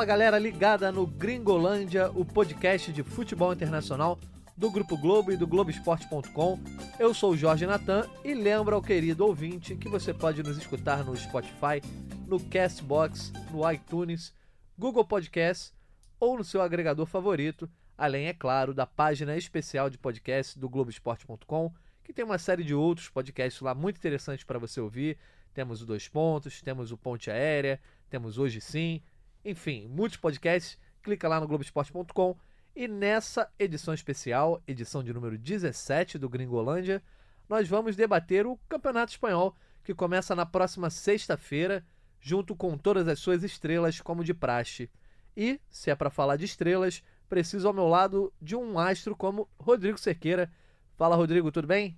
[0.00, 4.18] Fala galera ligada no Gringolândia, o podcast de futebol internacional
[4.56, 6.60] do Grupo Globo e do Globoesporte.com.
[6.98, 11.04] Eu sou o Jorge Natan e lembra ao querido ouvinte que você pode nos escutar
[11.04, 11.82] no Spotify,
[12.26, 14.32] no Castbox, no iTunes,
[14.78, 15.74] Google Podcasts
[16.20, 17.68] ou no seu agregador favorito,
[17.98, 21.72] além, é claro, da página especial de podcast do Globoesporte.com,
[22.10, 25.16] que tem uma série de outros podcasts lá muito interessantes para você ouvir.
[25.54, 29.00] Temos o Dois Pontos, temos o Ponte Aérea, temos Hoje Sim,
[29.44, 30.76] enfim, muitos podcasts.
[31.04, 32.36] Clica lá no Globoesporte.com
[32.74, 37.00] e nessa edição especial, edição de número 17 do Gringolândia,
[37.48, 39.54] nós vamos debater o Campeonato Espanhol,
[39.84, 41.86] que começa na próxima sexta-feira,
[42.20, 44.90] junto com todas as suas estrelas, como de praxe.
[45.36, 49.48] E, se é para falar de estrelas, preciso ao meu lado de um astro como
[49.60, 50.50] Rodrigo Cerqueira.
[51.00, 51.96] Fala, Rodrigo, tudo bem?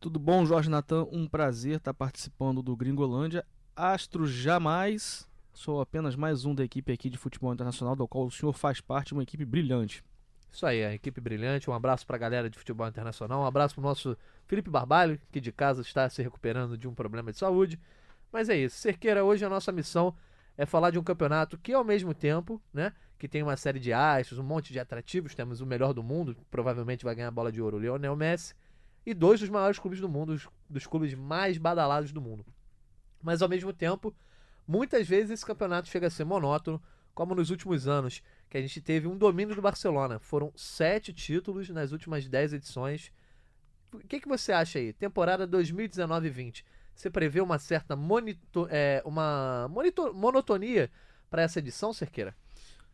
[0.00, 1.06] Tudo bom, Jorge Natan?
[1.12, 3.44] Um prazer estar participando do Gringolândia.
[3.76, 8.30] Astro jamais, Sou apenas mais um da equipe aqui de futebol internacional, do qual o
[8.30, 10.02] senhor faz parte, uma equipe brilhante.
[10.50, 11.68] Isso aí, a equipe brilhante.
[11.68, 13.42] Um abraço para a galera de futebol internacional.
[13.42, 14.16] Um abraço para o nosso
[14.46, 17.78] Felipe Barbalho, que de casa está se recuperando de um problema de saúde.
[18.32, 18.78] Mas é isso.
[18.78, 20.16] Cerqueira, hoje a nossa missão
[20.56, 23.92] é falar de um campeonato que, ao mesmo tempo, né, que tem uma série de
[23.92, 25.36] astros, um monte de atrativos.
[25.36, 28.54] Temos o melhor do mundo, provavelmente vai ganhar a bola de ouro, o Lionel Messi.
[29.06, 32.44] E dois dos maiores clubes do mundo, dos, dos clubes mais badalados do mundo.
[33.22, 34.12] Mas, ao mesmo tempo,
[34.70, 36.80] Muitas vezes esse campeonato chega a ser monótono,
[37.12, 40.20] como nos últimos anos, que a gente teve um domínio do Barcelona.
[40.20, 43.12] Foram sete títulos nas últimas dez edições.
[43.92, 44.92] O que, que você acha aí?
[44.92, 46.62] Temporada 2019-20.
[46.94, 50.88] Você prevê uma certa monito, é, uma monitor, monotonia
[51.28, 52.32] para essa edição, Cerqueira?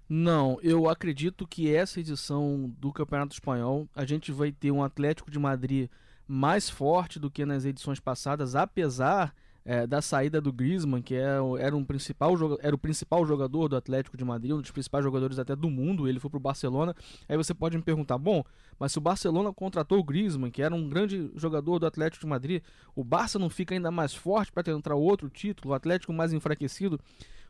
[0.08, 5.30] Não, eu acredito que essa edição do Campeonato Espanhol a gente vai ter um Atlético
[5.30, 5.90] de Madrid
[6.28, 9.34] mais forte do que nas edições passadas, apesar
[9.64, 13.74] é, da saída do Griezmann, que é, era, um principal, era o principal jogador do
[13.74, 16.94] Atlético de Madrid, um dos principais jogadores até do mundo, ele foi para o Barcelona.
[17.28, 18.44] Aí você pode me perguntar, bom,
[18.78, 22.30] mas se o Barcelona contratou o Griezmann, que era um grande jogador do Atlético de
[22.30, 22.62] Madrid,
[22.94, 27.00] o Barça não fica ainda mais forte para tentar outro título, o Atlético mais enfraquecido?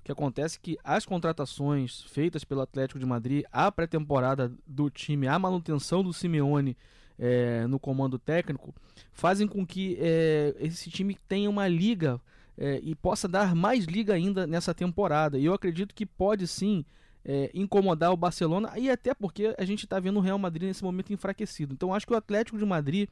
[0.06, 5.36] Que acontece que as contratações feitas pelo Atlético de Madrid, a pré-temporada do time, a
[5.36, 6.76] manutenção do Simeone
[7.18, 8.72] é, no comando técnico,
[9.12, 12.20] fazem com que é, esse time tenha uma liga
[12.56, 15.40] é, e possa dar mais liga ainda nessa temporada.
[15.40, 16.84] E eu acredito que pode sim
[17.24, 20.84] é, incomodar o Barcelona e até porque a gente está vendo o Real Madrid nesse
[20.84, 21.74] momento enfraquecido.
[21.74, 23.08] Então acho que o Atlético de Madrid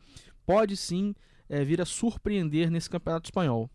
[0.47, 1.13] pode sim
[1.49, 3.69] é, vir a surpreender nesse campeonato espanhol.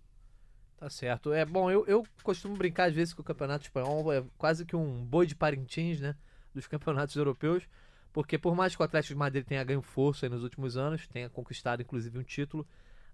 [0.79, 1.33] Tá certo.
[1.33, 4.77] É bom, eu, eu costumo brincar às vezes que o campeonato espanhol é quase que
[4.77, 6.15] um boi de parintins, né?
[6.53, 7.67] Dos campeonatos europeus.
[8.13, 11.29] Porque por mais que o Atlético de Madrid tenha ganho força nos últimos anos, tenha
[11.29, 12.65] conquistado inclusive um título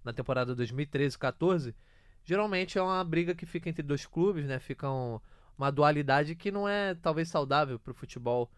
[0.04, 1.74] na temporada 2013-14,
[2.24, 4.60] geralmente é uma briga que fica entre dois clubes, né?
[4.60, 5.18] Fica um,
[5.58, 8.48] uma dualidade que não é talvez saudável para o futebol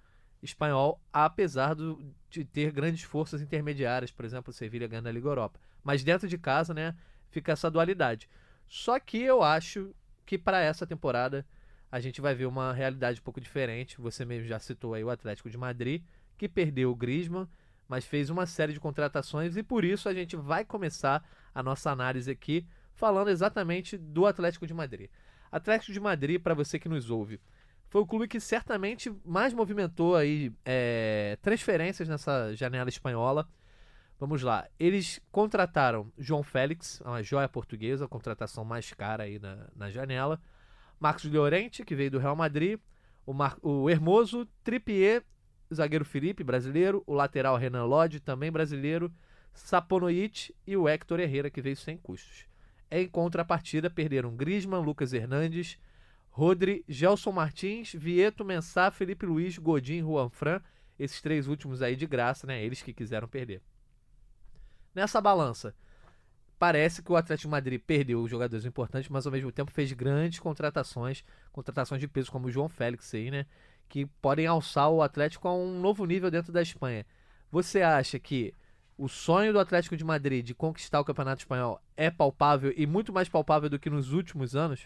[0.42, 5.28] espanhol, apesar do, de ter grandes forças intermediárias, por exemplo, o Sevilha ganhando a Liga
[5.28, 5.58] Europa.
[5.82, 6.94] Mas dentro de casa, né,
[7.30, 8.28] fica essa dualidade.
[8.68, 9.94] Só que eu acho
[10.26, 11.44] que para essa temporada
[11.90, 14.00] a gente vai ver uma realidade um pouco diferente.
[14.00, 16.02] Você mesmo já citou aí o Atlético de Madrid
[16.36, 17.48] que perdeu o Griezmann,
[17.88, 21.90] mas fez uma série de contratações e por isso a gente vai começar a nossa
[21.90, 25.10] análise aqui falando exatamente do Atlético de Madrid.
[25.50, 27.40] Atlético de Madrid, para você que nos ouve,
[27.88, 33.48] foi o clube que certamente mais movimentou aí é, transferências nessa janela espanhola.
[34.18, 39.68] Vamos lá, eles contrataram João Félix, uma joia portuguesa, a contratação mais cara aí na,
[39.76, 40.40] na janela.
[40.98, 42.80] Marcos Llorente, que veio do Real Madrid.
[43.24, 45.22] O, Mar o Hermoso, Trippier
[45.72, 49.12] zagueiro Felipe, brasileiro, o lateral Renan Lodge, também brasileiro,
[49.52, 52.46] Saponoit e o Hector Herrera, que veio sem custos.
[52.90, 55.78] Em contrapartida, perderam Grisman, Lucas Hernandes,
[56.30, 60.60] Rodri, Gelson Martins, Vieto, Mensah, Felipe Luiz, Godin, Juan Fran,
[60.98, 62.62] esses três últimos aí de graça, né?
[62.64, 63.60] Eles que quiseram perder.
[64.98, 65.72] Nessa balança,
[66.58, 71.22] parece que o Atlético Madrid perdeu jogadores importantes, mas ao mesmo tempo fez grandes contratações,
[71.52, 73.46] contratações de peso como o João Félix aí, né?
[73.88, 77.06] que podem alçar o Atlético a um novo nível dentro da Espanha.
[77.48, 78.52] Você acha que
[78.96, 83.12] o sonho do Atlético de Madrid de conquistar o Campeonato Espanhol é palpável e muito
[83.12, 84.80] mais palpável do que nos últimos anos?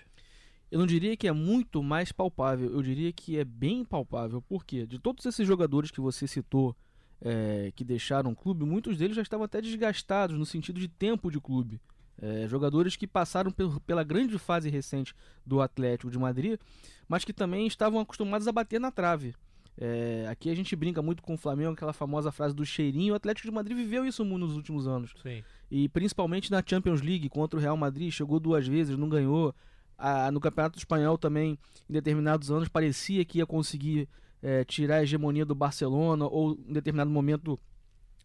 [0.71, 4.43] Eu não diria que é muito mais palpável, eu diria que é bem palpável.
[4.43, 4.87] Por quê?
[4.87, 6.77] De todos esses jogadores que você citou
[7.25, 11.31] é, que deixaram o clube, muitos deles já estavam até desgastados no sentido de tempo
[11.31, 11.81] de clube.
[12.21, 13.53] É, jogadores que passaram
[13.87, 15.15] pela grande fase recente
[15.47, 16.59] do Atlético de Madrid,
[17.09, 19.35] mas que também estavam acostumados a bater na trave.
[19.79, 23.15] É, aqui a gente brinca muito com o Flamengo, aquela famosa frase do cheirinho.
[23.15, 25.13] O Atlético de Madrid viveu isso nos últimos anos.
[25.23, 25.43] Sim.
[25.71, 29.55] E principalmente na Champions League contra o Real Madrid, chegou duas vezes, não ganhou.
[29.97, 31.59] Ah, no Campeonato Espanhol também,
[31.89, 34.09] em determinados anos, parecia que ia conseguir
[34.43, 37.59] é, tirar a hegemonia do Barcelona ou em determinado momento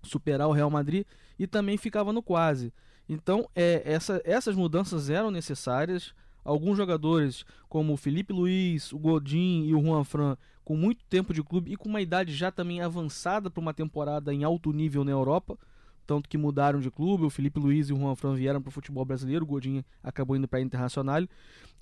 [0.03, 1.05] superar o Real Madrid
[1.37, 2.73] e também ficava no quase.
[3.07, 6.13] Então, é, essa, essas mudanças eram necessárias.
[6.43, 11.33] Alguns jogadores, como o Felipe Luiz, o Godin e o Juan Fran, com muito tempo
[11.33, 15.03] de clube e com uma idade já também avançada para uma temporada em alto nível
[15.03, 15.57] na Europa,
[16.05, 17.25] tanto que mudaram de clube.
[17.25, 20.35] O Felipe Luiz e o Juan Fran vieram para o futebol brasileiro, o Godin acabou
[20.35, 21.21] indo para a Internacional.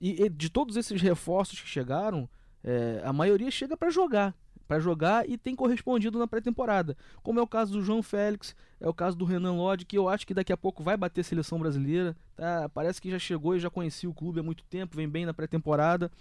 [0.01, 2.29] E, e, de todos esses reforços que chegaram,
[2.65, 4.35] é, a maioria chega para jogar
[4.67, 6.97] para jogar e tem correspondido na pré-temporada.
[7.21, 10.09] Como é o caso do João Félix, é o caso do Renan Lodge, que eu
[10.09, 12.15] acho que daqui a pouco vai bater seleção brasileira.
[12.35, 12.67] Tá?
[12.69, 15.33] Parece que já chegou e já conhecia o clube há muito tempo, vem bem na
[15.33, 16.11] pré-temporada.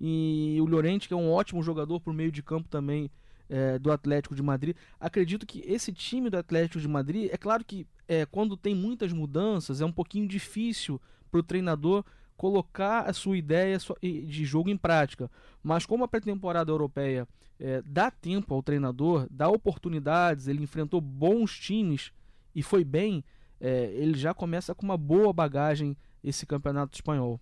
[0.00, 3.10] E o Llorente, que é um ótimo jogador por meio de campo também
[3.48, 4.76] é, do Atlético de Madrid.
[5.00, 9.12] Acredito que esse time do Atlético de Madrid, é claro que é, quando tem muitas
[9.12, 11.00] mudanças, é um pouquinho difícil
[11.30, 12.04] para o treinador
[12.38, 15.28] colocar a sua ideia de jogo em prática.
[15.62, 21.58] Mas como a pré-temporada europeia é, dá tempo ao treinador, dá oportunidades, ele enfrentou bons
[21.58, 22.12] times
[22.54, 23.24] e foi bem,
[23.60, 27.40] é, ele já começa com uma boa bagagem esse campeonato espanhol.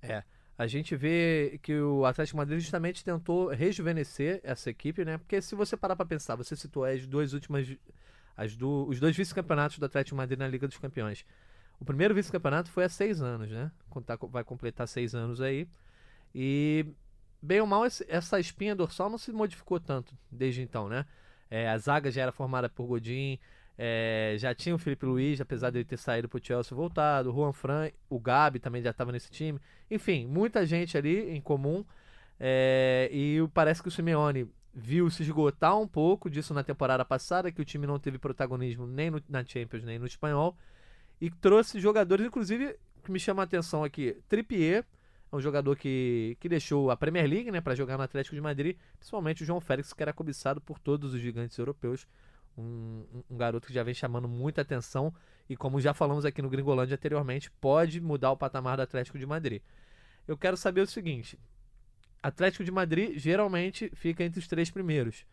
[0.00, 0.24] É,
[0.56, 5.18] a gente vê que o Atlético Madrid justamente tentou rejuvenescer essa equipe, né?
[5.18, 7.68] Porque se você parar para pensar, você citou as duas últimas,
[8.34, 11.22] as do, os dois vice-campeonatos do Atlético Madrid na Liga dos Campeões.
[11.82, 13.68] O primeiro vice-campeonato foi há seis anos, né?
[14.06, 15.66] Tá, vai completar seis anos aí.
[16.32, 16.86] E,
[17.42, 21.04] bem ou mal, essa espinha dorsal não se modificou tanto desde então, né?
[21.50, 23.36] É, a zaga já era formada por Godin,
[23.76, 27.30] é, já tinha o Felipe Luiz, apesar de ele ter saído para o Chelsea voltado,
[27.30, 29.58] o Juan Fran, o Gabi também já estava nesse time.
[29.90, 31.84] Enfim, muita gente ali em comum.
[32.38, 37.50] É, e parece que o Simeone viu se esgotar um pouco disso na temporada passada,
[37.50, 40.56] que o time não teve protagonismo nem no, na Champions, nem no Espanhol
[41.22, 44.84] e trouxe jogadores, inclusive, que me chama a atenção aqui, Trippier,
[45.30, 48.40] é um jogador que, que deixou a Premier League, né, para jogar no Atlético de
[48.40, 52.08] Madrid, principalmente o João Félix, que era cobiçado por todos os gigantes europeus,
[52.58, 55.14] um, um, garoto que já vem chamando muita atenção.
[55.48, 59.24] E como já falamos aqui no Gringolândia anteriormente, pode mudar o patamar do Atlético de
[59.24, 59.62] Madrid.
[60.26, 61.38] Eu quero saber o seguinte,
[62.20, 65.24] Atlético de Madrid geralmente fica entre os três primeiros.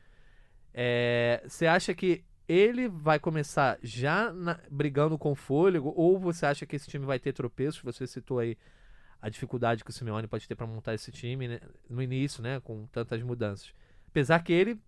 [0.71, 6.47] É, você é, acha que ele vai começar já na, brigando com fôlego, ou você
[6.47, 7.79] acha que esse time vai ter tropeços?
[7.83, 8.57] Você citou aí
[9.21, 12.59] a dificuldade que o Simeone pode ter para montar esse time né, no início, né,
[12.61, 13.71] com tantas mudanças.
[14.07, 14.81] Apesar que ele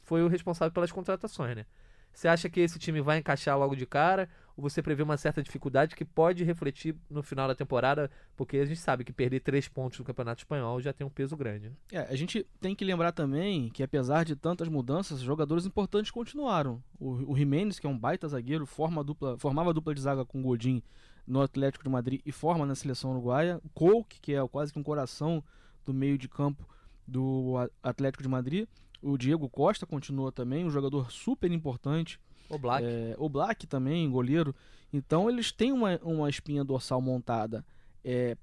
[0.00, 1.66] foi o responsável pelas contratações, né?
[2.12, 4.28] Você acha que esse time vai encaixar logo de cara?
[4.56, 8.10] Ou você prevê uma certa dificuldade que pode refletir no final da temporada?
[8.36, 11.36] Porque a gente sabe que perder três pontos no Campeonato Espanhol já tem um peso
[11.36, 11.70] grande.
[11.70, 11.74] Né?
[11.92, 16.82] É, a gente tem que lembrar também que, apesar de tantas mudanças, jogadores importantes continuaram.
[17.00, 20.42] O, o que é um baita zagueiro, forma dupla, formava dupla de zaga com o
[20.42, 20.82] Godin
[21.26, 23.60] no Atlético de Madrid e forma na seleção uruguaia.
[23.64, 25.42] O Coke, que é quase que um coração
[25.84, 26.68] do meio de campo
[27.06, 28.68] do Atlético de Madrid.
[29.02, 32.20] O Diego Costa continua também, um jogador super importante.
[32.48, 32.86] O Black.
[32.86, 34.54] É, o Black também, goleiro.
[34.92, 37.64] Então eles têm uma, uma espinha dorsal montada.
[38.04, 38.36] É,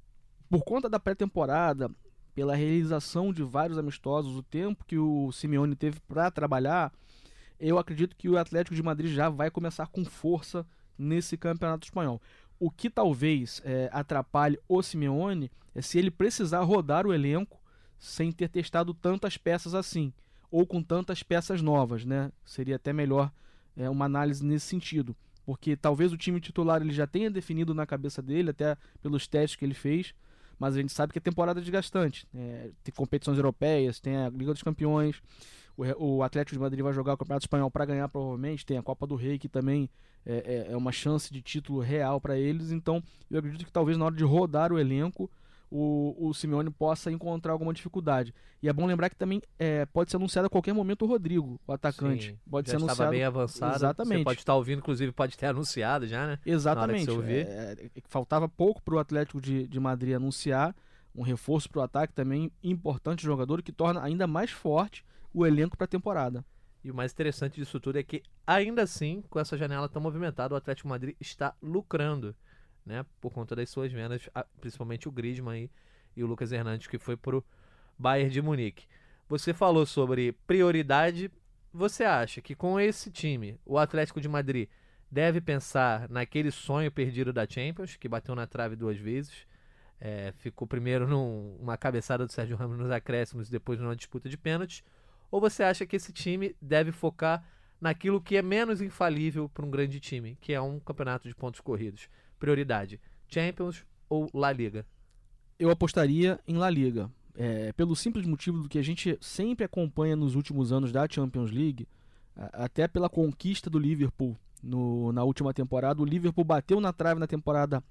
[0.49, 1.89] por conta da pré-temporada,
[2.35, 6.91] pela realização de vários amistosos, o tempo que o Simeone teve para trabalhar,
[7.59, 10.65] eu acredito que o Atlético de Madrid já vai começar com força
[10.97, 12.21] nesse campeonato espanhol.
[12.59, 17.61] O que talvez é, atrapalhe o Simeone é se ele precisar rodar o elenco
[17.97, 20.11] sem ter testado tantas peças assim
[20.51, 22.31] ou com tantas peças novas, né?
[22.45, 23.31] Seria até melhor
[23.75, 25.15] é, uma análise nesse sentido,
[25.45, 29.57] porque talvez o time titular ele já tenha definido na cabeça dele, até pelos testes
[29.57, 30.13] que ele fez,
[30.57, 32.27] mas a gente sabe que é temporada desgastante.
[32.33, 35.21] É, tem competições europeias, tem a Liga dos Campeões,
[35.77, 38.83] o, o Atlético de Madrid vai jogar o Campeonato Espanhol para ganhar provavelmente, tem a
[38.83, 39.89] Copa do Rei que também
[40.25, 43.01] é, é, é uma chance de título real para eles, então
[43.31, 45.31] eu acredito que talvez na hora de rodar o elenco
[45.71, 48.33] o, o Simeone possa encontrar alguma dificuldade.
[48.61, 51.59] E é bom lembrar que também é, pode ser anunciado a qualquer momento o Rodrigo,
[51.65, 52.31] o atacante.
[52.31, 53.11] Sim, pode já ser anunciado.
[53.11, 53.75] bem avançado.
[53.75, 54.17] Exatamente.
[54.19, 56.39] Você pode estar ouvindo, inclusive pode ter anunciado já, né?
[56.45, 57.11] Exatamente.
[57.11, 60.75] É, é, faltava pouco para o Atlético de, de Madrid anunciar.
[61.15, 65.75] Um reforço para o ataque também importante jogador que torna ainda mais forte o elenco
[65.75, 66.45] para a temporada.
[66.83, 70.53] E o mais interessante disso tudo é que, ainda assim, com essa janela tão movimentada,
[70.53, 72.35] o Atlético Madrid está lucrando
[72.89, 73.05] né?
[73.21, 74.27] Por conta das suas vendas,
[74.59, 75.71] principalmente o Griezmann aí,
[76.15, 77.45] e o Lucas Hernandes, que foi pro
[77.97, 78.87] Bayern de Munique.
[79.29, 81.31] Você falou sobre prioridade.
[81.71, 84.67] Você acha que com esse time, o Atlético de Madrid
[85.09, 89.47] deve pensar naquele sonho perdido da Champions, que bateu na trave duas vezes?
[90.01, 94.37] É, ficou primeiro numa cabeçada do Sérgio Ramos nos acréscimos e depois numa disputa de
[94.37, 94.83] pênaltis?
[95.29, 97.45] Ou você acha que esse time deve focar
[97.79, 101.61] naquilo que é menos infalível para um grande time, que é um campeonato de pontos
[101.61, 102.09] corridos?
[102.39, 104.85] Prioridade: Champions ou La Liga?
[105.59, 107.11] Eu apostaria em La Liga.
[107.35, 111.51] É, pelo simples motivo do que a gente sempre acompanha nos últimos anos da Champions
[111.51, 111.87] League,
[112.35, 116.01] até pela conquista do Liverpool no, na última temporada.
[116.01, 117.83] O Liverpool bateu na trave na temporada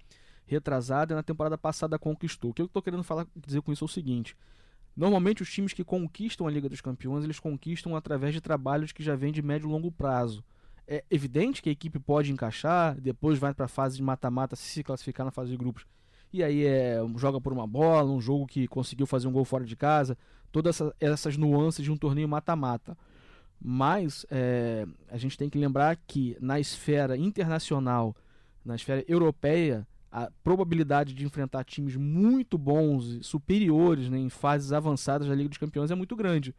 [0.46, 2.50] retrasada e na temporada passada conquistou.
[2.50, 4.36] O que eu estou querendo falar, dizer com isso é o seguinte:
[4.96, 9.02] normalmente os times que conquistam a Liga dos Campeões eles conquistam através de trabalhos que
[9.02, 10.42] já vêm de médio e longo prazo.
[10.90, 14.82] É evidente que a equipe pode encaixar, depois vai para a fase de mata-mata se
[14.82, 15.84] classificar na fase de grupos
[16.32, 19.64] e aí é, joga por uma bola, um jogo que conseguiu fazer um gol fora
[19.64, 20.16] de casa,
[20.52, 22.96] todas essa, essas nuances de um torneio mata-mata.
[23.60, 28.14] Mas é, a gente tem que lembrar que na esfera internacional,
[28.64, 35.28] na esfera europeia, a probabilidade de enfrentar times muito bons superiores né, em fases avançadas
[35.28, 36.54] da Liga dos Campeões é muito grande.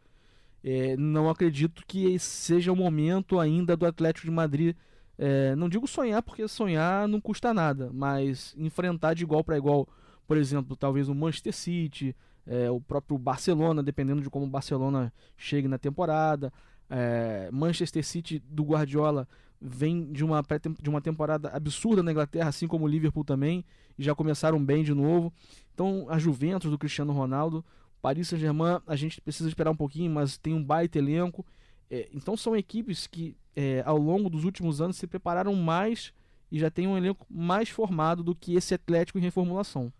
[0.62, 4.76] É, não acredito que seja o momento ainda do Atlético de Madrid
[5.22, 9.86] é, não digo sonhar, porque sonhar não custa nada, mas enfrentar de igual para igual,
[10.26, 15.12] por exemplo, talvez o Manchester City, é, o próprio Barcelona, dependendo de como o Barcelona
[15.36, 16.50] chegue na temporada.
[16.88, 19.28] É, Manchester City do Guardiola
[19.60, 20.42] vem de uma,
[20.80, 23.62] de uma temporada absurda na Inglaterra, assim como o Liverpool também,
[23.98, 25.30] e já começaram bem de novo.
[25.74, 27.62] Então, a Juventus do Cristiano Ronaldo,
[28.00, 31.44] Paris Saint-Germain, a gente precisa esperar um pouquinho, mas tem um baita elenco.
[31.90, 36.12] É, então, são equipes que é, ao longo dos últimos anos se prepararam mais
[36.50, 39.92] e já tem um elenco mais formado do que esse Atlético em reformulação.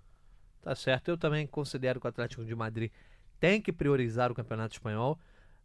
[0.63, 1.09] Tá certo.
[1.09, 2.91] Eu também considero que o Atlético de Madrid
[3.39, 5.19] tem que priorizar o Campeonato Espanhol.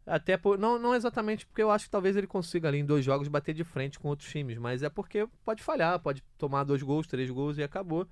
[0.05, 3.03] Até por, não, não exatamente porque eu acho que talvez ele consiga ali em dois
[3.03, 6.83] jogos bater de frente com outros times, mas é porque pode falhar, pode tomar dois
[6.83, 8.07] gols, três gols e acabou.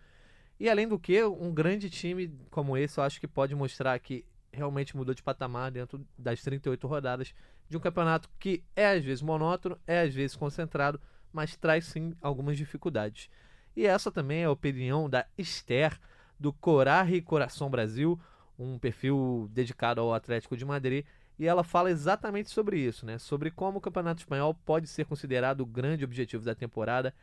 [0.60, 4.26] E além do que, um grande time como esse eu acho que pode mostrar que
[4.52, 7.34] realmente mudou de patamar dentro das 38 rodadas
[7.68, 12.16] de um campeonato que é às vezes monótono, é às vezes concentrado, mas traz sim
[12.22, 13.30] algumas dificuldades.
[13.76, 16.00] E essa também é a opinião da Esther,
[16.40, 18.20] do Corarre Coração Brasil,
[18.58, 21.04] um perfil dedicado ao Atlético de Madrid,
[21.40, 23.18] e ela fala exatamente sobre isso, né?
[23.18, 27.14] Sobre como o Campeonato Espanhol pode ser considerado o grande objetivo da temporada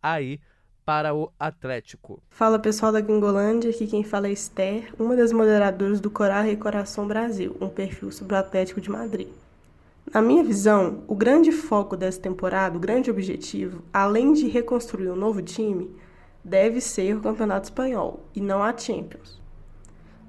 [0.00, 0.40] aí
[0.90, 2.20] para o Atlético.
[2.30, 7.06] Fala pessoal da Gringolândia, aqui quem fala é Esther, uma das moderadoras do Corarre Coração
[7.06, 9.28] Brasil, um perfil sobre o Atlético de Madrid.
[10.12, 15.14] Na minha visão, o grande foco dessa temporada, o grande objetivo, além de reconstruir um
[15.14, 15.88] novo time,
[16.42, 19.40] deve ser o Campeonato Espanhol e não a Champions.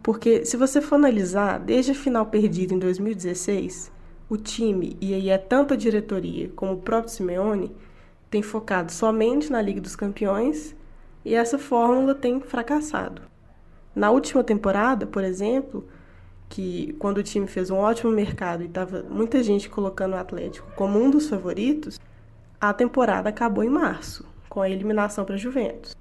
[0.03, 3.91] Porque, se você for analisar, desde a final perdida em 2016,
[4.29, 7.71] o time, e aí é tanto a diretoria como o próprio Simeone,
[8.31, 10.73] tem focado somente na Liga dos Campeões
[11.23, 13.21] e essa fórmula tem fracassado.
[13.93, 15.85] Na última temporada, por exemplo,
[16.47, 20.71] que quando o time fez um ótimo mercado e estava muita gente colocando o Atlético
[20.75, 21.99] como um dos favoritos,
[22.59, 25.95] a temporada acabou em março, com a eliminação para Juventus.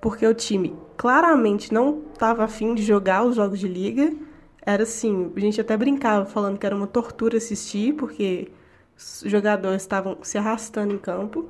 [0.00, 4.10] Porque o time claramente não estava afim de jogar os jogos de liga.
[4.62, 8.50] Era assim, a gente até brincava falando que era uma tortura assistir, porque
[8.96, 11.48] os jogadores estavam se arrastando em campo.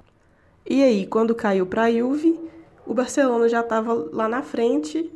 [0.71, 2.39] E aí, quando caiu para a Juve,
[2.87, 5.11] o Barcelona já estava lá na frente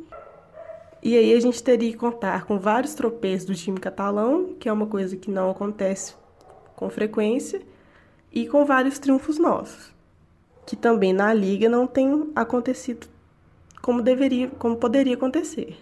[1.01, 4.73] e aí a gente teria que contar com vários tropeços do time catalão, que é
[4.73, 6.15] uma coisa que não acontece
[6.75, 7.61] com frequência,
[8.31, 9.93] e com vários triunfos nossos,
[10.65, 13.05] que também na liga não tem acontecido
[13.81, 15.77] como deveria, como poderia acontecer.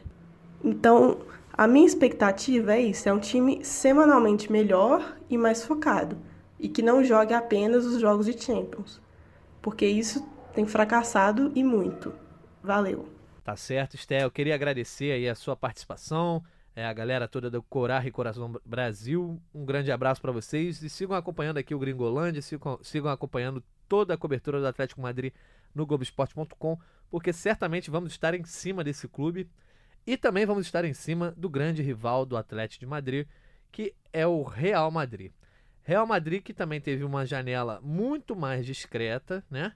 [0.63, 1.19] Então,
[1.53, 6.17] a minha expectativa é isso, é um time semanalmente melhor e mais focado,
[6.59, 9.00] e que não jogue apenas os jogos de Champions,
[9.61, 12.13] porque isso tem fracassado e muito.
[12.61, 13.07] Valeu.
[13.43, 14.23] Tá certo, Esté.
[14.23, 16.43] Eu queria agradecer aí a sua participação,
[16.75, 19.41] é, a galera toda do Corar e Coração Brasil.
[19.53, 24.13] Um grande abraço para vocês e sigam acompanhando aqui o Gringolândia, sigam, sigam acompanhando toda
[24.13, 25.33] a cobertura do Atlético Madrid
[25.73, 26.77] no Globoesporte.com,
[27.09, 29.49] porque certamente vamos estar em cima desse clube
[30.05, 33.27] e também vamos estar em cima do grande rival do Atlético de Madrid,
[33.71, 35.31] que é o Real Madrid.
[35.83, 39.73] Real Madrid que também teve uma janela muito mais discreta, né?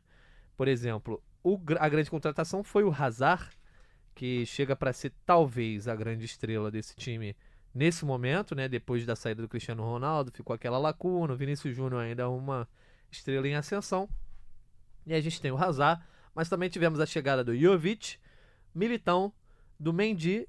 [0.56, 3.50] Por exemplo, o, a grande contratação foi o Hazard,
[4.14, 7.36] que chega para ser talvez a grande estrela desse time
[7.74, 8.70] nesse momento, né?
[8.70, 11.34] Depois da saída do Cristiano Ronaldo, ficou aquela lacuna.
[11.34, 12.68] O Vinícius Júnior ainda é uma
[13.12, 14.10] estrela em ascensão.
[15.06, 16.02] E a gente tem o Hazard,
[16.34, 18.18] mas também tivemos a chegada do Jovic,
[18.74, 19.32] Militão,
[19.80, 20.48] do Mendy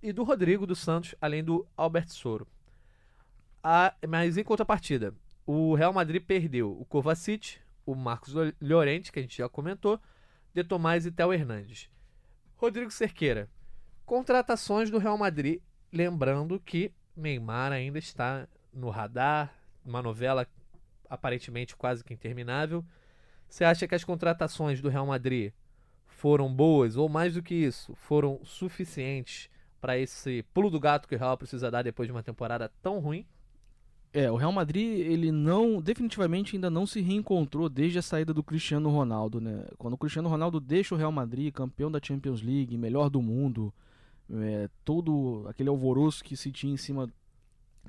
[0.00, 2.46] e do Rodrigo dos Santos, além do Albert Soro.
[3.62, 5.14] A, mas em contrapartida,
[5.46, 10.00] o Real Madrid perdeu o Kovacic, o Marcos Llorente, que a gente já comentou,
[10.54, 11.90] de Tomás e Theo Hernandes.
[12.56, 13.48] Rodrigo Cerqueira.
[14.04, 15.60] Contratações do Real Madrid,
[15.92, 20.46] lembrando que Neymar ainda está no radar, uma novela
[21.08, 22.84] aparentemente quase que interminável.
[23.48, 25.52] Você acha que as contratações do Real Madrid
[26.06, 29.48] foram boas ou mais do que isso, foram suficientes
[29.80, 32.98] para esse pulo do gato que o Real precisa dar depois de uma temporada tão
[32.98, 33.26] ruim?
[34.12, 38.42] É, o Real Madrid, ele não, definitivamente ainda não se reencontrou desde a saída do
[38.42, 39.66] Cristiano Ronaldo, né?
[39.76, 43.72] Quando o Cristiano Ronaldo deixa o Real Madrid, campeão da Champions League, melhor do mundo,
[44.30, 47.08] é, todo aquele alvoroço que se tinha em cima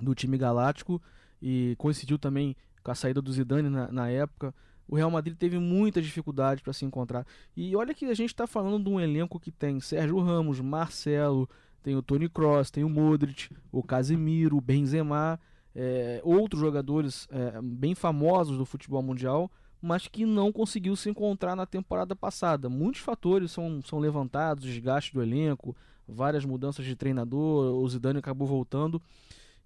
[0.02, 1.02] do time galáctico
[1.42, 4.54] e coincidiu também com a saída do Zidane na, na época,
[4.88, 7.26] o Real Madrid teve muitas dificuldades para se encontrar.
[7.56, 11.48] E olha que a gente está falando de um elenco que tem Sérgio Ramos, Marcelo,
[11.84, 15.40] tem o Tony Kroos, tem o Modric, o Casemiro, o Benzema,
[15.76, 21.56] é, outros jogadores é, bem famosos do futebol mundial, mas que não conseguiu se encontrar
[21.56, 22.70] na temporada passada.
[22.70, 25.76] Muitos fatores são, são levantados, desgaste do elenco,
[26.08, 29.02] várias mudanças de treinador, o Zidane acabou voltando.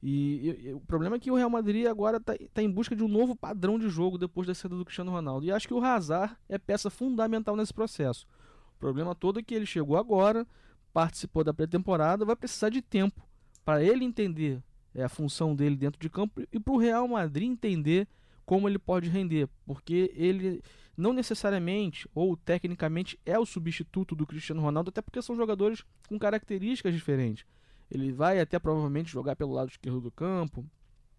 [0.01, 2.93] E, e, e, o problema é que o Real Madrid agora está tá em busca
[2.93, 5.45] de um novo padrão de jogo depois da saída do Cristiano Ronaldo.
[5.45, 8.27] E acho que o Hazard é peça fundamental nesse processo.
[8.75, 10.45] O problema todo é que ele chegou agora,
[10.91, 13.25] participou da pré-temporada, vai precisar de tempo
[13.63, 14.61] para ele entender
[14.93, 18.07] é, a função dele dentro de campo e para o Real Madrid entender
[18.45, 20.61] como ele pode render, porque ele
[20.97, 26.19] não necessariamente ou tecnicamente é o substituto do Cristiano Ronaldo, até porque são jogadores com
[26.19, 27.45] características diferentes.
[27.89, 30.65] Ele vai até provavelmente jogar pelo lado esquerdo do campo,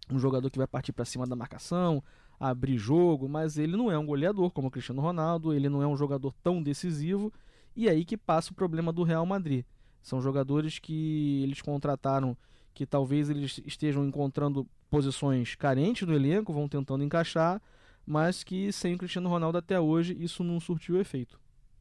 [0.09, 2.03] um jogador que vai partir para cima da marcação,
[2.39, 5.87] abrir jogo, mas ele não é um goleador como o Cristiano Ronaldo, ele não é
[5.87, 7.31] um jogador tão decisivo,
[7.75, 9.65] e é aí que passa o problema do Real Madrid.
[10.01, 12.37] São jogadores que eles contrataram
[12.75, 17.61] que talvez eles estejam encontrando posições carentes no elenco, vão tentando encaixar,
[18.05, 21.39] mas que sem o Cristiano Ronaldo até hoje isso não surtiu efeito.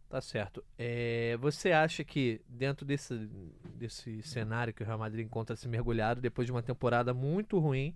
[0.08, 0.64] Tá certo.
[0.78, 3.28] É, você acha que dentro desse,
[3.74, 7.92] desse cenário que o Real Madrid encontra-se mergulhado depois de uma temporada muito ruim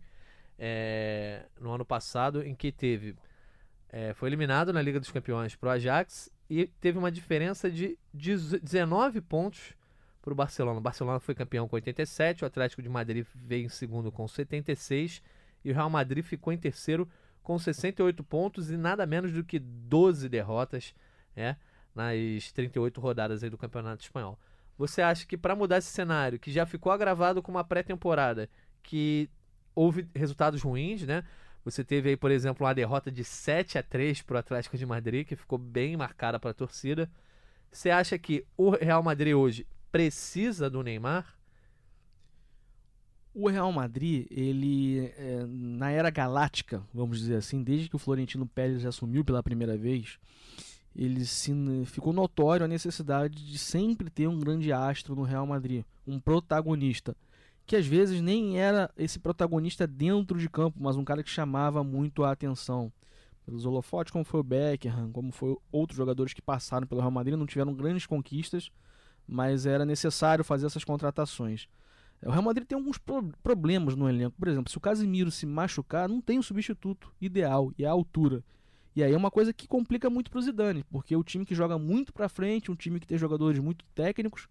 [0.58, 3.14] é, no ano passado, em que teve
[3.90, 7.96] é, foi eliminado na Liga dos Campeões para o Ajax e teve uma diferença de
[8.12, 9.77] 19 pontos
[10.28, 10.78] para o Barcelona.
[10.78, 15.22] O Barcelona foi campeão com 87, o Atlético de Madrid veio em segundo com 76
[15.64, 17.08] e o Real Madrid ficou em terceiro
[17.42, 20.94] com 68 pontos e nada menos do que 12 derrotas
[21.34, 21.56] né,
[21.94, 24.38] nas 38 rodadas do Campeonato Espanhol.
[24.76, 28.50] Você acha que para mudar esse cenário, que já ficou agravado com uma pré-temporada,
[28.82, 29.30] que
[29.74, 31.24] houve resultados ruins, né?
[31.64, 34.86] Você teve aí, por exemplo, uma derrota de 7 a 3 para o Atlético de
[34.86, 37.10] Madrid, que ficou bem marcada para a torcida.
[37.70, 41.36] Você acha que o Real Madrid hoje precisa do Neymar?
[43.34, 48.46] O Real Madrid, ele é, na era galáctica, vamos dizer assim, desde que o Florentino
[48.46, 50.18] Pérez assumiu pela primeira vez,
[50.94, 51.52] ele se,
[51.86, 57.16] ficou notório a necessidade de sempre ter um grande astro no Real Madrid, um protagonista,
[57.64, 61.84] que às vezes nem era esse protagonista dentro de campo, mas um cara que chamava
[61.84, 62.90] muito a atenção.
[63.44, 67.38] Pelos holofotes, como foi o Beckham, como foi outros jogadores que passaram pelo Real Madrid,
[67.38, 68.70] não tiveram grandes conquistas,
[69.28, 71.68] mas era necessário fazer essas contratações.
[72.24, 74.34] O Real Madrid tem alguns pro problemas no elenco.
[74.38, 78.42] Por exemplo, se o Casemiro se machucar, não tem um substituto ideal e a altura.
[78.96, 81.54] E aí é uma coisa que complica muito para o Zidane, porque o time que
[81.54, 84.48] joga muito para frente, um time que tem jogadores muito técnicos,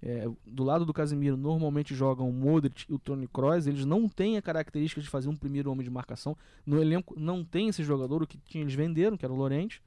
[0.00, 4.08] é, do lado do Casemiro normalmente jogam o Modric e o Toni Kroos, eles não
[4.08, 6.36] têm a característica de fazer um primeiro homem de marcação.
[6.66, 9.82] No elenco não tem esse jogador, o que eles venderam, que era o Lorente.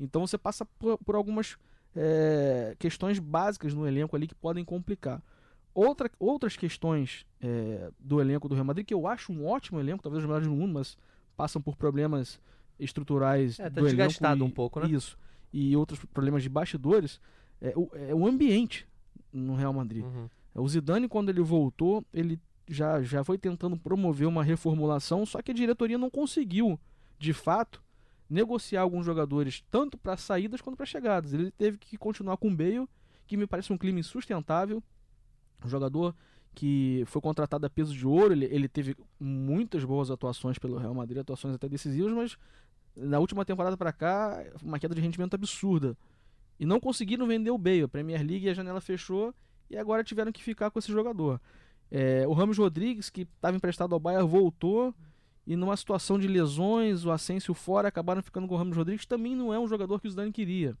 [0.00, 1.56] Então você passa por, por algumas
[1.96, 5.22] é, questões básicas no elenco ali que podem complicar.
[5.74, 10.02] Outra, outras questões é, do elenco do Real Madrid, que eu acho um ótimo elenco,
[10.02, 10.96] talvez os melhores do mundo, mas
[11.36, 12.40] passam por problemas
[12.78, 14.46] estruturais é, tá do desgastado elenco.
[14.46, 14.88] um pouco, né?
[14.88, 15.18] Isso.
[15.52, 17.20] E outros problemas de bastidores.
[17.60, 18.86] É, o, é o ambiente
[19.32, 20.04] no Real Madrid.
[20.04, 20.28] Uhum.
[20.54, 25.50] O Zidane, quando ele voltou, ele já, já foi tentando promover uma reformulação, só que
[25.50, 26.78] a diretoria não conseguiu,
[27.18, 27.82] de fato,
[28.28, 31.32] negociar alguns jogadores, tanto para saídas quanto para chegadas.
[31.32, 32.88] Ele teve que continuar com o Bale,
[33.26, 34.82] que me parece um clima insustentável.
[35.64, 36.14] Um jogador
[36.54, 40.94] que foi contratado a peso de ouro, ele, ele teve muitas boas atuações pelo Real
[40.94, 42.36] Madrid, atuações até decisivas, mas
[42.96, 45.96] na última temporada para cá, uma queda de rendimento absurda.
[46.58, 47.82] E não conseguiram vender o Bale.
[47.82, 49.34] A Premier League a janela fechou
[49.70, 51.40] e agora tiveram que ficar com esse jogador.
[51.90, 54.94] É, o Ramos Rodrigues, que estava emprestado ao Bayern, voltou
[55.46, 59.36] e numa situação de lesões, o Asensio fora, acabaram ficando com o Ramos Rodrigues, também
[59.36, 60.76] não é um jogador que o Zidane queria.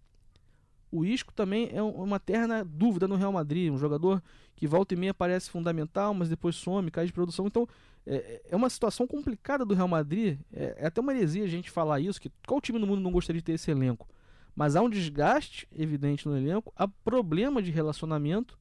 [0.90, 4.22] O Isco também é uma terna dúvida no Real Madrid, um jogador
[4.54, 7.46] que volta e meia parece fundamental, mas depois some, cai de produção.
[7.46, 7.68] Então
[8.06, 10.38] é, é uma situação complicada do Real Madrid.
[10.52, 13.10] É, é, até uma heresia a gente falar isso, que qual time no mundo não
[13.10, 14.08] gostaria de ter esse elenco?
[14.54, 18.58] Mas há um desgaste evidente no elenco, há problema de relacionamento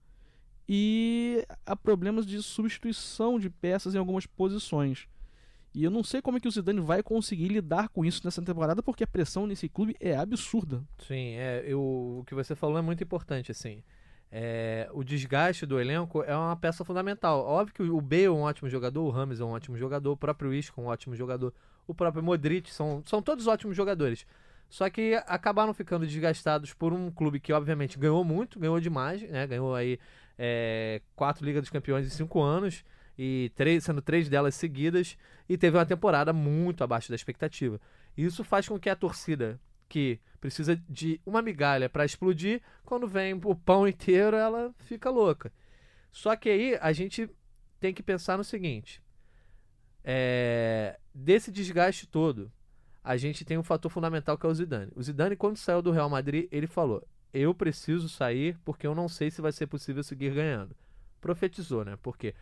[0.67, 5.07] e há problemas de substituição de peças em algumas posições.
[5.75, 8.41] E eu não sei como é que o Zidane vai conseguir lidar com isso nessa
[8.41, 10.81] temporada, porque a pressão nesse clube é absurda.
[11.05, 13.83] Sim, é, eu, o que você falou é muito importante, assim.
[14.31, 17.45] É, o desgaste do elenco é uma peça fundamental.
[17.45, 20.17] Óbvio que o Bale é um ótimo jogador, o Rames é um ótimo jogador, o
[20.17, 21.53] próprio Isco é um ótimo jogador,
[21.85, 24.25] o próprio Modric são, são todos ótimos jogadores.
[24.69, 29.45] Só que acabaram ficando desgastados por um clube que, obviamente, ganhou muito, ganhou demais, né?
[29.45, 29.99] Ganhou aí
[30.37, 32.83] é, quatro Ligas dos Campeões em cinco anos,
[33.17, 37.79] e três, sendo três delas seguidas, e teve uma temporada muito abaixo da expectativa.
[38.17, 43.33] Isso faz com que a torcida, que precisa de uma migalha para explodir, quando vem
[43.33, 45.51] o pão inteiro, ela fica louca.
[46.11, 47.29] Só que aí a gente
[47.79, 49.01] tem que pensar no seguinte:
[50.03, 52.51] é, desse desgaste todo,
[53.03, 54.91] a gente tem um fator fundamental que é o Zidane.
[54.95, 59.09] O Zidane, quando saiu do Real Madrid, ele falou: Eu preciso sair porque eu não
[59.09, 60.75] sei se vai ser possível seguir ganhando.
[61.19, 61.97] Profetizou, né?
[62.01, 62.33] Porque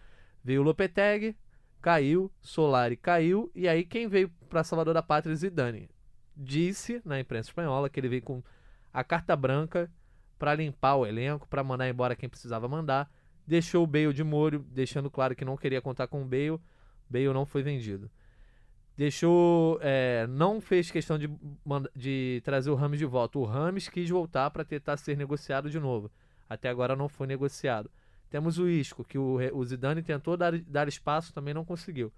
[0.43, 1.35] veio o Lopetegui,
[1.81, 5.35] caiu, Solari caiu, e aí quem veio para Salvador da Pátria?
[5.35, 5.89] Zidane.
[6.35, 8.43] Disse na imprensa espanhola que ele veio com
[8.91, 9.91] a carta branca
[10.37, 13.11] para limpar o elenco, para mandar embora quem precisava mandar.
[13.45, 16.59] Deixou o Bale de molho, deixando claro que não queria contar com o Bale.
[17.09, 18.09] Bale não foi vendido
[18.95, 19.79] deixou.
[19.81, 21.29] É, não fez questão de,
[21.95, 23.39] de trazer o Rames de volta.
[23.39, 26.11] O Rames quis voltar para tentar ser negociado de novo.
[26.49, 27.89] Até agora não foi negociado.
[28.33, 32.11] Temos o Isco, que o, o Zidane tentou dar, dar espaço, também não conseguiu.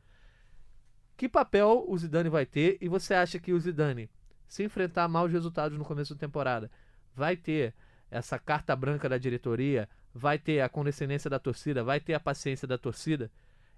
[1.17, 2.77] Que papel o Zidane vai ter?
[2.79, 4.09] E você acha que o Zidane,
[4.47, 6.71] se enfrentar maus resultados no começo da temporada,
[7.13, 7.73] vai ter
[8.09, 9.89] essa carta branca da diretoria?
[10.13, 11.83] Vai ter a condescendência da torcida?
[11.83, 13.29] Vai ter a paciência da torcida?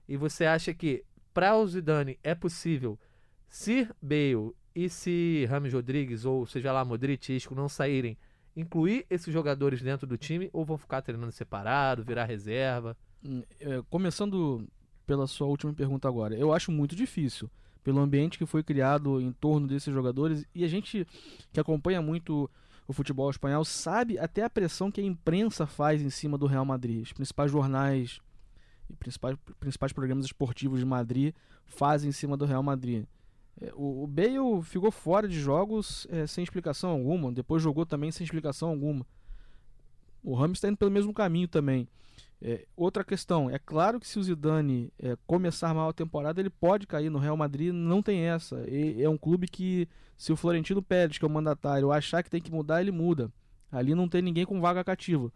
[0.07, 2.99] E você acha que para o Zidane é possível,
[3.47, 8.15] se Bale e se Rames Rodrigues, ou seja lá, Modric e Isco não saírem,
[8.57, 12.97] incluir esses jogadores dentro do time ou vão ficar treinando separado, virar reserva?
[13.23, 14.67] Hum, é, começando
[15.05, 17.49] pela sua última pergunta agora, eu acho muito difícil
[17.83, 21.07] pelo ambiente que foi criado em torno desses jogadores e a gente
[21.53, 22.49] que acompanha muito
[22.87, 26.65] o futebol espanhol sabe até a pressão que a imprensa faz em cima do Real
[26.65, 27.03] Madrid.
[27.03, 28.19] Os principais jornais
[28.89, 31.33] e principais, principais programas esportivos de Madrid
[31.65, 33.05] fazem em cima do Real Madrid.
[33.59, 38.11] É, o, o Bale ficou fora de jogos é, sem explicação alguma, depois jogou também
[38.11, 39.05] sem explicação alguma.
[40.23, 41.87] O Ramos está indo pelo mesmo caminho também.
[42.39, 46.51] É, outra questão, é claro que se o Zidane é, começar mal a temporada, ele
[46.51, 48.63] pode cair no Real Madrid, não tem essa.
[48.69, 52.29] E, é um clube que, se o Florentino Pérez, que é o mandatário, achar que
[52.29, 53.31] tem que mudar, ele muda.
[53.71, 55.31] Ali não tem ninguém com vaga cativa.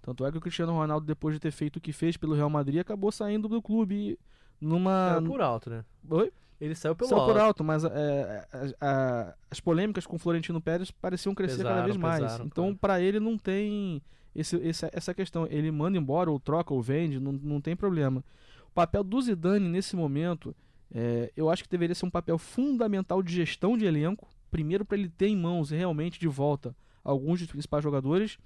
[0.00, 2.50] Tanto é que o Cristiano Ronaldo, depois de ter feito o que fez pelo Real
[2.50, 4.18] Madrid, acabou saindo do clube
[4.60, 5.14] numa.
[5.14, 5.84] Saiu por alto, né?
[6.08, 6.32] Oi?
[6.60, 7.32] Ele saiu pelo saiu alto.
[7.32, 8.46] por alto, mas é,
[8.80, 8.86] a,
[9.28, 12.22] a, as polêmicas com o Florentino Pérez pareciam crescer Pesaram, cada vez mais.
[12.22, 12.78] pesaram, então, claro.
[12.78, 14.00] para ele, não tem
[14.34, 15.46] esse, esse- essa questão.
[15.50, 18.24] Ele manda embora, ou troca, ou vende, não, não tem problema.
[18.68, 20.54] O papel do Zidane nesse momento,
[20.94, 24.28] é, eu acho que deveria ser um papel fundamental de gestão de elenco.
[24.50, 28.38] Primeiro, para ele ter em mãos realmente de volta alguns dos principais jogadores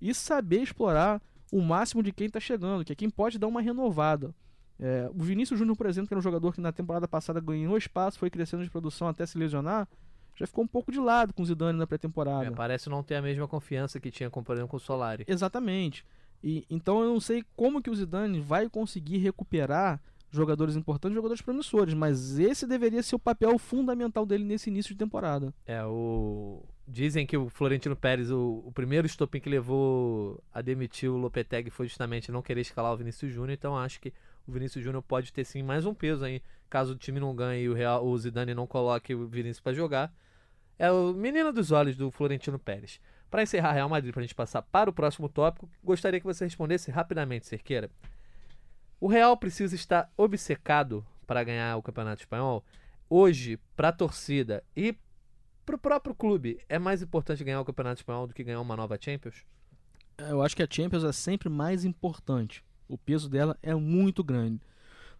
[0.00, 3.60] e saber explorar o máximo de quem está chegando, que é quem pode dar uma
[3.62, 4.34] renovada.
[4.78, 7.76] É, o Vinícius Júnior, por exemplo, que era um jogador que na temporada passada ganhou
[7.76, 9.88] espaço, foi crescendo de produção até se lesionar,
[10.36, 12.46] já ficou um pouco de lado com o Zidane na pré-temporada.
[12.46, 15.24] É, parece não ter a mesma confiança que tinha comparando com o Solari.
[15.26, 16.04] Exatamente.
[16.44, 21.40] E, então eu não sei como que o Zidane vai conseguir recuperar jogadores importantes, jogadores
[21.40, 25.54] promissores, mas esse deveria ser o papel fundamental dele nesse início de temporada.
[25.64, 26.62] É, o.
[26.88, 31.68] Dizem que o Florentino Pérez, o, o primeiro estopim que levou a demitir o Lopetegui
[31.68, 34.12] foi justamente não querer escalar o Vinícius Júnior, então acho que
[34.46, 37.64] o Vinícius Júnior pode ter sim mais um peso aí, caso o time não ganhe
[37.64, 40.12] e o, Real, o Zidane não coloque o Vinícius para jogar.
[40.78, 43.00] É o menino dos olhos do Florentino Pérez.
[43.30, 46.44] Para encerrar Real Madrid, para a gente passar para o próximo tópico, gostaria que você
[46.44, 47.90] respondesse rapidamente, Cerqueira.
[49.00, 52.64] O Real precisa estar obcecado para ganhar o Campeonato Espanhol?
[53.10, 54.96] Hoje, para a torcida e
[55.64, 58.76] para o próprio clube, é mais importante ganhar o Campeonato Espanhol do que ganhar uma
[58.76, 59.44] nova Champions?
[60.16, 62.64] Eu acho que a Champions é sempre mais importante.
[62.88, 64.60] O peso dela é muito grande.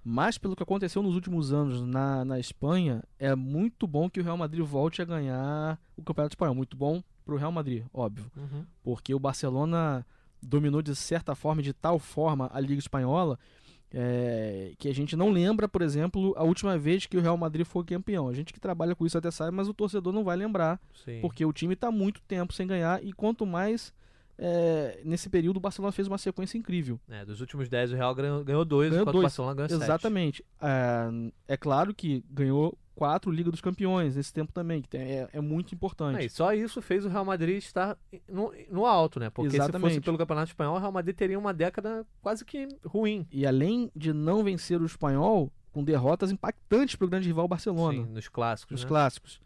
[0.09, 4.23] Mas pelo que aconteceu nos últimos anos na, na Espanha, é muito bom que o
[4.23, 6.55] Real Madrid volte a ganhar o Campeonato Espanhol.
[6.55, 8.31] Muito bom para o Real Madrid, óbvio.
[8.85, 10.07] Porque o Barcelona
[10.41, 13.37] dominou de certa forma, de tal forma, a Liga Espanhola,
[13.93, 17.67] é, que a gente não lembra, por exemplo, a última vez que o Real Madrid
[17.67, 18.29] foi campeão.
[18.29, 21.21] A gente que trabalha com isso até sabe, mas o torcedor não vai lembrar, Sim.
[21.21, 23.93] porque o time está muito tempo sem ganhar e quanto mais
[24.39, 27.01] é, nesse período o Barcelona fez uma sequência incrível.
[27.09, 29.23] É, dos últimos 10, o Real ganhou, ganhou dois, Ganhou enquanto dois.
[29.23, 29.83] o Barcelona ganhou sete.
[29.83, 30.45] Exatamente.
[30.61, 31.09] É,
[31.49, 35.41] é claro que ganhou quatro Liga dos Campeões nesse tempo também, que tem- é, é
[35.41, 36.19] muito importante.
[36.21, 37.97] É, e só isso fez o Real Madrid estar
[38.29, 39.29] no, no alto, né?
[39.31, 39.89] Porque se Exatamente.
[39.91, 43.27] fosse pelo Campeonato Espanhol, o Real Madrid teria uma década quase que ruim.
[43.31, 48.03] E além de não vencer o espanhol, com derrotas impactantes para o grande rival Barcelona.
[48.03, 48.73] Sim, nos clássicos.
[48.73, 48.89] Nos né?
[48.89, 49.41] clássicos.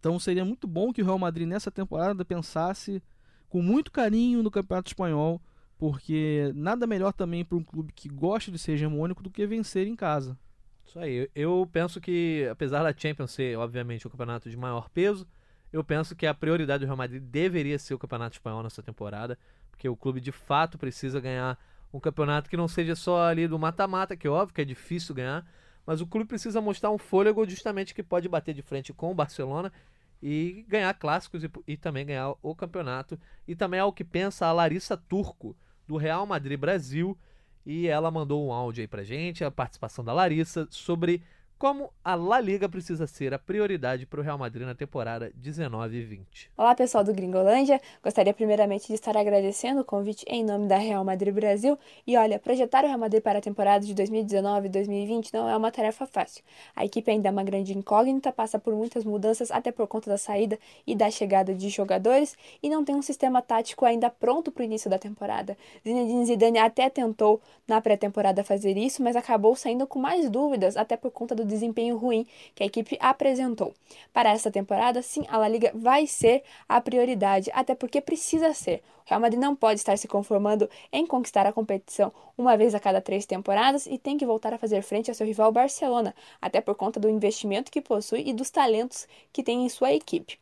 [0.00, 3.00] Então seria muito bom que o Real Madrid nessa temporada pensasse
[3.48, 5.40] com muito carinho no Campeonato Espanhol,
[5.78, 9.86] porque nada melhor também para um clube que gosta de ser hegemônico do que vencer
[9.86, 10.36] em casa.
[10.84, 11.30] Isso aí.
[11.34, 15.26] Eu penso que, apesar da Champions ser, obviamente, o campeonato de maior peso,
[15.72, 19.38] eu penso que a prioridade do Real Madrid deveria ser o Campeonato Espanhol nessa temporada,
[19.70, 21.58] porque o clube de fato precisa ganhar
[21.92, 25.14] um campeonato que não seja só ali do mata-mata, que é óbvio que é difícil
[25.14, 25.46] ganhar,
[25.86, 29.14] mas o clube precisa mostrar um fôlego justamente que pode bater de frente com o
[29.14, 29.72] Barcelona
[30.22, 33.18] e ganhar clássicos e, e também ganhar o campeonato.
[33.46, 37.16] E também é o que pensa a Larissa Turco, do Real Madrid Brasil,
[37.64, 41.22] e ela mandou um áudio aí pra gente, a participação da Larissa, sobre
[41.58, 45.96] como a La Liga precisa ser a prioridade para o Real Madrid na temporada 19
[45.96, 46.50] e 20.
[46.56, 47.80] Olá, pessoal do Gringolândia.
[48.00, 51.76] Gostaria primeiramente de estar agradecendo o convite em nome da Real Madrid Brasil.
[52.06, 55.56] E olha, projetar o Real Madrid para a temporada de 2019 e 2020 não é
[55.56, 56.44] uma tarefa fácil.
[56.76, 60.16] A equipe ainda é uma grande incógnita, passa por muitas mudanças até por conta da
[60.16, 64.62] saída e da chegada de jogadores e não tem um sistema tático ainda pronto para
[64.62, 65.58] o início da temporada.
[65.82, 70.96] Zinedine Zidane até tentou na pré-temporada fazer isso, mas acabou saindo com mais dúvidas até
[70.96, 73.74] por conta do desempenho ruim que a equipe apresentou.
[74.12, 78.82] Para essa temporada, sim, a La Liga vai ser a prioridade, até porque precisa ser.
[79.06, 82.80] O Real Madrid não pode estar se conformando em conquistar a competição uma vez a
[82.80, 86.60] cada três temporadas e tem que voltar a fazer frente ao seu rival Barcelona, até
[86.60, 90.38] por conta do investimento que possui e dos talentos que tem em sua equipe.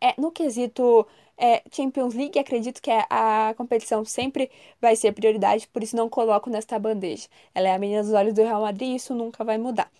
[0.00, 1.06] É, no quesito
[1.38, 3.06] é, Champions League, acredito que a,
[3.50, 7.28] a, competição sempre vai ser prioridade, por isso não coloco nesta bandeja.
[7.54, 9.90] Ela é a menina dos olhos do Real Madrid e isso nunca vai mudar.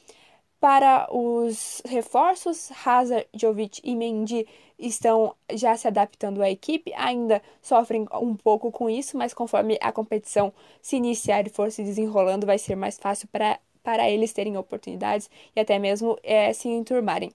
[0.60, 4.46] Para os reforços, Hazard, Jovic e Mendy
[4.78, 9.92] estão já se adaptando à equipe, ainda sofrem um pouco com isso, mas conforme a
[9.92, 14.56] competição se iniciar e for se desenrolando, vai ser mais fácil para, para eles terem
[14.56, 17.32] oportunidades e até mesmo é, se enturmarem.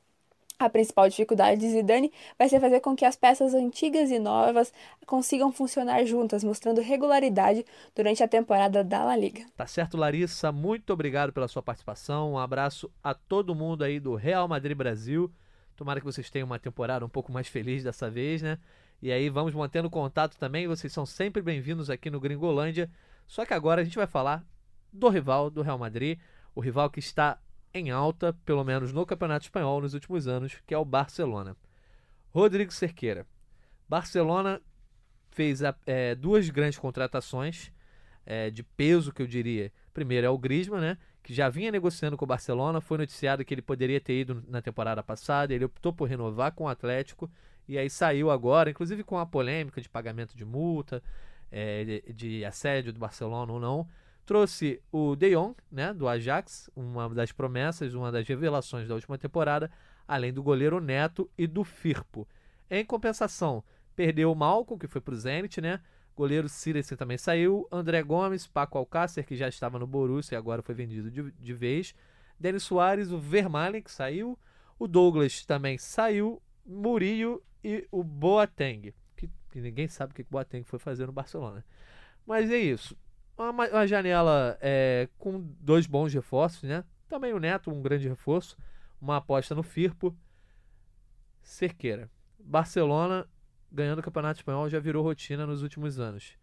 [0.60, 4.72] A principal dificuldade de Zidane vai ser fazer com que as peças antigas e novas
[5.06, 9.46] consigam funcionar juntas, mostrando regularidade durante a temporada da La Liga.
[9.58, 10.52] Tá certo, Larissa.
[10.52, 12.34] Muito obrigado pela sua participação.
[12.34, 15.32] Um abraço a todo mundo aí do Real Madrid Brasil.
[15.76, 18.60] Tomara que vocês tenham uma temporada um pouco mais feliz dessa vez, né?
[19.02, 20.68] E aí vamos mantendo contato também.
[20.68, 22.90] Vocês são sempre bem-vindos aqui no Gringolândia.
[23.28, 24.46] Só que agora a gente vai falar
[24.94, 26.20] do rival do Real Madrid,
[26.54, 27.40] o rival que está
[27.74, 31.58] em alta, pelo menos no Campeonato Espanhol nos últimos anos, que é o Barcelona.
[32.32, 33.26] Rodrigo Cerqueira.
[33.90, 34.62] Barcelona
[35.32, 37.72] fez é, duas grandes contratações
[38.26, 39.72] é, de peso, que eu diria.
[39.94, 43.54] Primeiro é o Griezmann, né, que já vinha negociando com o Barcelona, foi noticiado que
[43.54, 47.30] ele poderia ter ido na temporada passada, ele optou por renovar com o Atlético,
[47.68, 51.02] e aí saiu agora, inclusive com a polêmica de pagamento de multa,
[51.52, 53.88] é, de assédio do Barcelona ou não,
[54.26, 59.18] Trouxe o De Jong, né, do Ajax, uma das promessas, uma das revelações da última
[59.18, 59.70] temporada,
[60.08, 62.26] além do goleiro Neto e do Firpo.
[62.70, 63.62] Em compensação,
[63.96, 65.82] perdeu o Malcolm, que foi para o Zenit, né?
[66.16, 67.68] Goleiro Sirensen também saiu.
[67.70, 71.54] André Gomes, Paco Alcácer, que já estava no Borussia e agora foi vendido de, de
[71.54, 71.94] vez.
[72.40, 74.40] Denis Soares, o Vermaelen, que saiu.
[74.80, 76.42] O Douglas também saiu.
[76.66, 81.12] Murillo e o Boateng, que, que ninguém sabe o que o Boateng foi fazer no
[81.12, 81.66] Barcelona.
[82.26, 82.96] Mas é isso
[83.38, 86.84] uma, uma janela é, com dois bons reforços, né?
[87.08, 88.58] Também o Neto, um grande reforço.
[89.02, 90.16] Uma aposta no Firpo.
[91.42, 92.10] Cerqueira.
[92.40, 93.28] Barcelona
[93.72, 96.38] ganhando o Campeonato Espanhol já virou rotina nos últimos anos.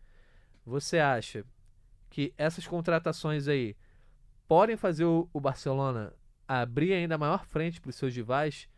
[0.67, 1.45] Você acha
[2.11, 3.77] que essas contratações aí
[4.49, 6.13] podem fazer o, o Barcelona
[6.47, 8.69] abrir ainda maior frente para os seus rivais?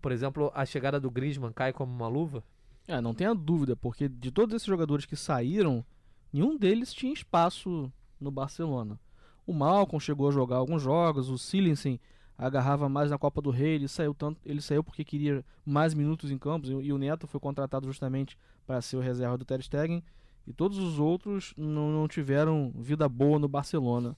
[0.00, 2.42] Por exemplo, a chegada do Griezmann cai como uma luva?
[2.88, 5.84] É, não tenha dúvida, porque de todos esses jogadores que saíram,
[6.34, 8.98] nenhum deles tinha espaço no Barcelona.
[9.46, 12.00] O Malcolm chegou a jogar alguns jogos, o Silensen
[12.36, 16.32] agarrava mais na Copa do Rei, ele saiu tanto, ele saiu porque queria mais minutos
[16.32, 20.02] em campos e, o Neto foi contratado justamente para ser o reserva do Ter Stegen
[20.44, 24.16] e todos os outros não, não tiveram vida boa no Barcelona.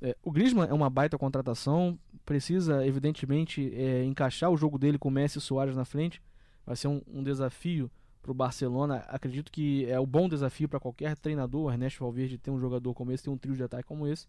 [0.00, 5.10] É, o Griezmann é uma baita contratação, precisa evidentemente é, encaixar o jogo dele com
[5.10, 6.22] Messi e Soares na frente,
[6.64, 7.90] vai ser um, um desafio
[8.28, 8.96] para o Barcelona.
[9.08, 11.72] Acredito que é o um bom desafio para qualquer treinador.
[11.72, 14.26] Ernesto Valverde ter um jogador como esse, ter um trio de ataque como esse.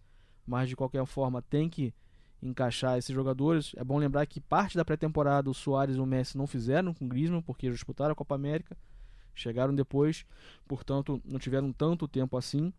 [0.48, 1.94] Mas de qualquer forma tem que
[2.42, 3.74] encaixar esses jogadores.
[3.76, 7.06] É bom lembrar que parte da pré-temporada o Soares e o Messi não fizeram com
[7.06, 8.78] o Griezmann porque disputaram a Copa América.
[9.36, 10.26] Chegaram depois,
[10.68, 12.74] portanto não tiveram tanto tempo assim.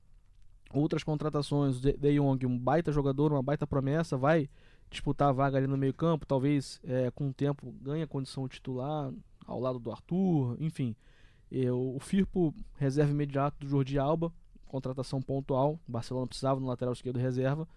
[0.73, 4.49] Outras contratações, De, De Jong, um baita jogador, uma baita promessa, vai
[4.89, 8.49] disputar a vaga ali no meio campo, talvez é, com o tempo ganhe a condição
[8.49, 9.13] titular
[9.47, 10.95] ao lado do Arthur, enfim.
[11.51, 14.33] Eu, o Firpo, reserva imediato do Jordi Alba,
[14.67, 15.81] contratação pontual.
[15.89, 17.69] O Barcelona precisava no lateral esquerdo reserva.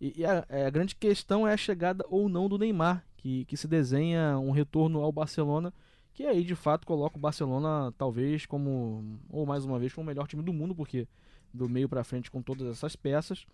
[0.00, 3.44] E, e a, é, a, grande questão é a chegada ou não do Neymar, que,
[3.46, 5.72] que se desenha um retorno ao Barcelona,
[6.12, 10.06] que aí de fato coloca o Barcelona talvez como, ou mais uma vez, como o
[10.06, 11.08] melhor time do mundo, porque
[11.52, 13.46] do meio para frente com todas essas peças.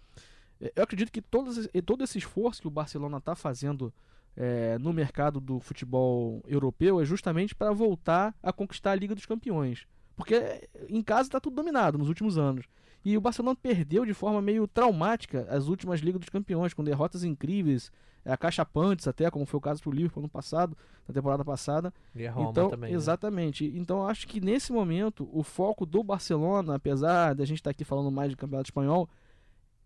[0.61, 3.93] É, eu acredito que todos, todo esse esforço que o Barcelona está fazendo
[4.37, 9.27] é, no mercado do futebol europeu é justamente para voltar a conquistar a Liga dos
[9.27, 9.87] Campeões.
[10.17, 12.67] Porque em casa está tudo dominado nos últimos anos.
[13.05, 17.25] E o Barcelona perdeu de forma meio traumática as últimas Ligas dos Campeões, com derrotas
[17.25, 17.91] incríveis,
[18.25, 20.77] é, acachapantes até, como foi o caso para o Liverpool no passado,
[21.09, 21.93] na temporada passada.
[22.15, 22.91] E a Roma então, também.
[22.91, 22.97] Né?
[22.97, 23.67] Exatamente.
[23.67, 23.79] Né?
[23.79, 27.85] Então acho que nesse momento o foco do Barcelona, apesar da gente estar tá aqui
[27.85, 29.09] falando mais de campeonato espanhol,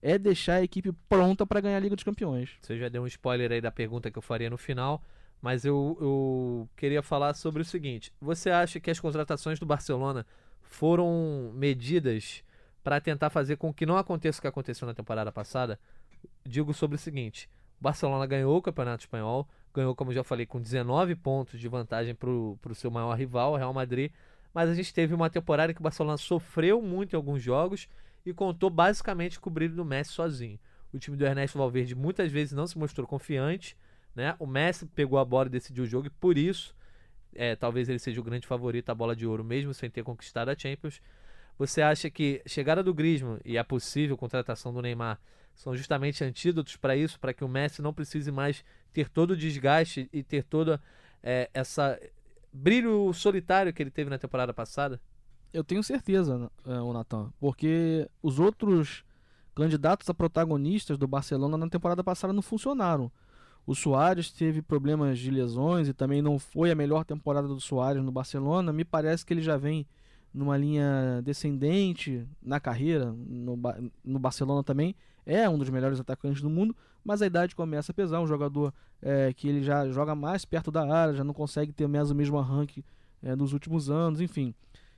[0.05, 2.51] é deixar a equipe pronta para ganhar a Liga dos Campeões.
[2.61, 5.03] Você já deu um spoiler aí da pergunta que eu faria no final,
[5.41, 10.27] mas eu, eu queria falar sobre o seguinte: você acha que as contratações do Barcelona
[10.61, 12.45] foram medidas
[12.83, 15.81] para tentar fazer com que não aconteça o que aconteceu na temporada passada?
[16.45, 17.49] Digo sobre o seguinte:
[17.81, 22.15] o Barcelona ganhou o Campeonato Espanhol, ganhou, como já falei, com 19 pontos de vantagem
[22.15, 24.13] para o seu maior rival, o Real Madrid.
[24.53, 27.89] Mas a gente teve uma temporada em que o Barcelona sofreu muito em alguns jogos
[28.25, 30.59] e contou basicamente com o brilho do Messi sozinho.
[30.93, 33.77] O time do Ernesto Valverde muitas vezes não se mostrou confiante,
[34.15, 34.37] né?
[34.39, 36.75] O Messi pegou a bola e decidiu o jogo e por isso,
[37.35, 40.49] é, talvez ele seja o grande favorito à bola de ouro, mesmo sem ter conquistado
[40.49, 41.01] a Champions.
[41.59, 45.21] Você acha que chegada do Griezmann e a possível contratação do Neymar
[45.55, 49.37] são justamente antídotos para isso, para que o Messi não precise mais ter todo o
[49.37, 50.81] desgaste e ter toda
[51.23, 51.99] é, essa
[52.53, 55.01] brilho solitário que ele teve na temporada passada?
[55.55, 59.05] Eu tenho certeza, é, o Natan, porque os outros
[59.55, 63.09] candidatos a protagonistas do Barcelona na temporada passada não funcionaram.
[63.65, 68.03] O Soares teve problemas de lesões e também não foi a melhor temporada do Soares
[68.03, 68.73] no Barcelona.
[68.73, 69.87] Me parece que ele já vem
[70.35, 73.57] numa linha descendente na carreira, no,
[74.05, 74.97] no Barcelona também.
[75.25, 78.21] É um dos melhores atacantes do mundo, mas a idade começa a pesar.
[78.21, 81.87] Um jogador é, que ele já joga mais perto da área, já não consegue ter
[81.87, 82.85] mais o mesmo arranque
[83.23, 84.53] é, nos últimos anos, enfim.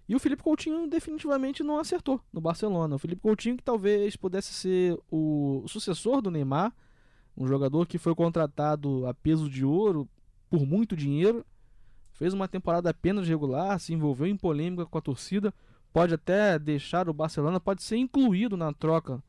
[0.08, 2.94] E o Felipe Coutinho definitivamente não acertou no Barcelona.
[2.94, 6.72] O Felipe Coutinho que talvez pudesse ser o sucessor do Neymar,
[7.36, 10.08] um jogador que foi contratado a peso de ouro
[10.48, 11.44] por muito dinheiro,
[12.12, 15.52] fez uma temporada apenas regular, se envolveu em polêmica com a torcida,
[15.92, 19.22] pode até deixar o Barcelona, pode ser incluído na troca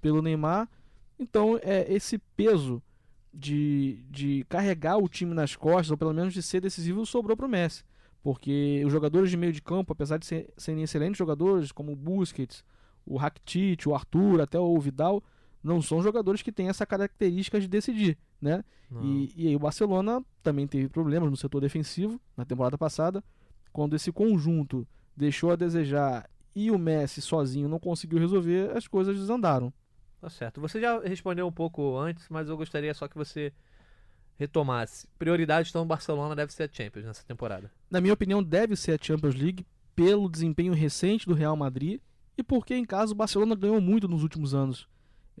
[0.00, 0.68] pelo Neymar.
[1.18, 2.82] Então, é esse peso
[3.32, 7.46] de, de carregar o time nas costas, ou pelo menos de ser decisivo, sobrou para
[7.46, 7.84] o Messi.
[8.22, 11.96] Porque os jogadores de meio de campo, apesar de ser, serem excelentes jogadores, como o
[11.96, 12.64] Busquets,
[13.04, 15.22] o Rakitic, o Arthur, até o Vidal,
[15.62, 18.64] não são jogadores que têm essa característica de decidir, né?
[19.00, 23.24] E, e aí o Barcelona também teve problemas no setor defensivo na temporada passada,
[23.72, 29.16] quando esse conjunto deixou a desejar e o Messi sozinho não conseguiu resolver, as coisas
[29.16, 29.72] desandaram.
[30.20, 30.60] Tá certo.
[30.60, 33.52] Você já respondeu um pouco antes, mas eu gostaria só que você
[34.38, 35.06] retomasse.
[35.18, 37.70] Prioridade, então, o Barcelona deve ser a Champions nessa temporada.
[37.90, 42.00] Na minha opinião, deve ser a Champions League pelo desempenho recente do Real Madrid
[42.36, 44.88] e porque, em casa, o Barcelona ganhou muito nos últimos anos.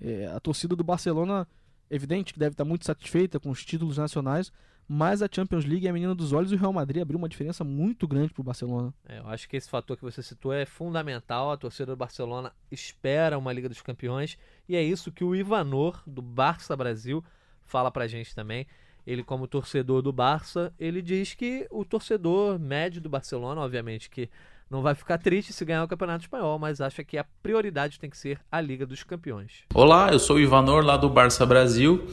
[0.00, 1.46] É, a torcida do Barcelona,
[1.90, 4.52] evidente que deve estar muito satisfeita com os títulos nacionais,
[4.88, 7.28] mas a Champions League é a menina dos olhos e o Real Madrid abriu uma
[7.28, 8.92] diferença muito grande para o Barcelona.
[9.08, 11.50] É, eu acho que esse fator que você citou é fundamental.
[11.50, 14.36] A torcida do Barcelona espera uma Liga dos Campeões
[14.68, 17.24] e é isso que o Ivanor, do Barça Brasil,
[17.66, 18.66] fala pra gente também
[19.06, 24.28] ele como torcedor do Barça, ele diz que o torcedor médio do Barcelona, obviamente que
[24.70, 28.08] não vai ficar triste se ganhar o Campeonato Espanhol, mas acha que a prioridade tem
[28.08, 29.64] que ser a Liga dos Campeões.
[29.74, 32.06] Olá, eu sou o Ivanor lá do Barça Brasil.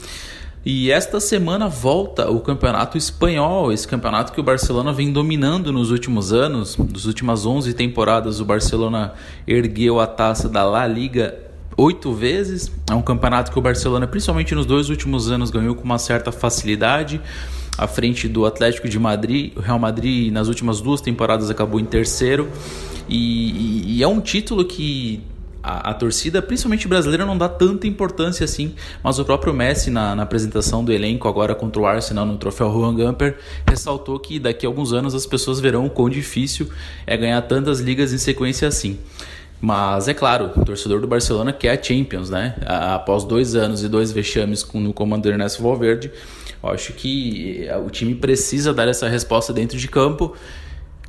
[0.65, 5.89] E esta semana volta o Campeonato Espanhol, esse campeonato que o Barcelona vem dominando nos
[5.89, 6.75] últimos anos.
[6.75, 9.13] Nas últimas 11 temporadas, o Barcelona
[9.47, 12.71] ergueu a taça da La Liga oito vezes.
[12.89, 16.31] É um campeonato que o Barcelona, principalmente nos dois últimos anos, ganhou com uma certa
[16.31, 17.21] facilidade.
[17.77, 21.85] À frente do Atlético de Madrid, o Real Madrid nas últimas duas temporadas acabou em
[21.85, 22.49] terceiro.
[23.07, 25.23] E, e, é um título que
[25.63, 30.15] a, a, torcida, principalmente brasileira, não dá tanta importância assim, mas o próprio Messi, na,
[30.15, 34.65] na, apresentação do elenco agora contra o Arsenal no troféu Juan Gamper, ressaltou que daqui
[34.65, 36.69] a alguns anos as pessoas verão o quão difícil
[37.07, 38.99] é ganhar tantas ligas em sequência assim.
[39.61, 42.55] Mas é claro, o torcedor do Barcelona quer a Champions, né?
[42.65, 46.11] Após dois anos e dois vexames no comando do Ernesto Valverde,
[46.63, 50.33] eu acho que eh, o time precisa dar essa resposta dentro de campo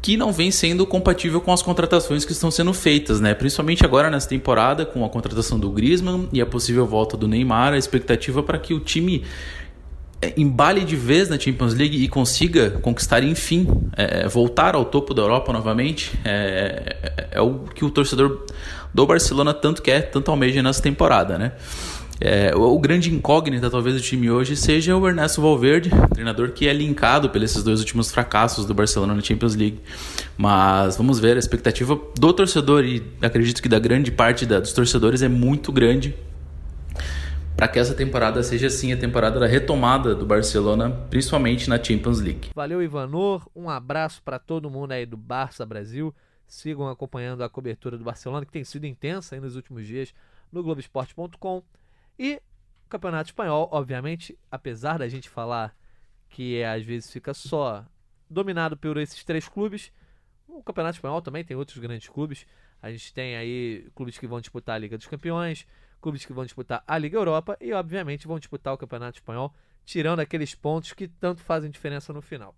[0.02, 3.34] que não vem sendo compatível com as contratações que estão sendo feitas, né?
[3.34, 7.74] Principalmente agora nessa temporada com a contratação do Griezmann e a possível volta do Neymar,
[7.74, 9.24] a expectativa para que o time
[10.36, 13.66] embale de vez na Champions League e consiga conquistar, enfim,
[13.96, 18.44] é, voltar ao topo da Europa novamente, é, é, é, o que o torcedor
[18.92, 21.52] do Barcelona tanto quer, tanto almeja nessa temporada, né?
[22.20, 26.68] É, o, o grande incógnita, talvez, do time hoje seja o Ernesto Valverde, treinador que
[26.68, 29.80] é linkado pelos dois últimos fracassos do Barcelona na Champions League.
[30.36, 34.74] Mas vamos ver, a expectativa do torcedor, e acredito que da grande parte da, dos
[34.74, 36.14] torcedores, é muito grande
[37.60, 42.18] para que essa temporada seja assim a temporada da retomada do Barcelona, principalmente na Champions
[42.18, 42.48] League.
[42.54, 43.46] Valeu, Ivanor.
[43.54, 46.14] Um abraço para todo mundo aí do Barça Brasil.
[46.46, 50.14] Sigam acompanhando a cobertura do Barcelona, que tem sido intensa nos últimos dias
[50.50, 51.62] no Globoesporte.com.
[52.18, 55.76] E o Campeonato Espanhol, obviamente, apesar da gente falar
[56.30, 57.84] que às vezes fica só
[58.30, 59.92] dominado por esses três clubes,
[60.48, 62.46] o Campeonato Espanhol também tem outros grandes clubes.
[62.80, 65.66] A gente tem aí clubes que vão disputar a Liga dos Campeões,
[66.00, 70.20] clubes que vão disputar a Liga Europa e, obviamente, vão disputar o Campeonato Espanhol, tirando
[70.20, 72.56] aqueles pontos que tanto fazem diferença no final.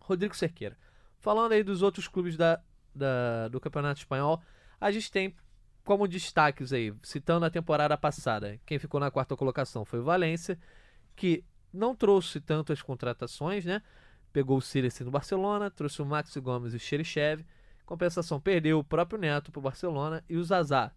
[0.00, 0.76] Rodrigo Cerqueira.
[1.18, 2.60] Falando aí dos outros clubes da,
[2.94, 4.40] da, do Campeonato Espanhol,
[4.80, 5.34] a gente tem
[5.84, 10.58] como destaques aí, citando a temporada passada, quem ficou na quarta colocação foi o Valência,
[11.16, 13.82] que não trouxe tantas contratações, né?
[14.32, 17.44] Pegou o Sirius no Barcelona, trouxe o Maxi Gomes e o Xerichev.
[17.84, 20.92] Compensação, perdeu o próprio Neto para o Barcelona e o Zazá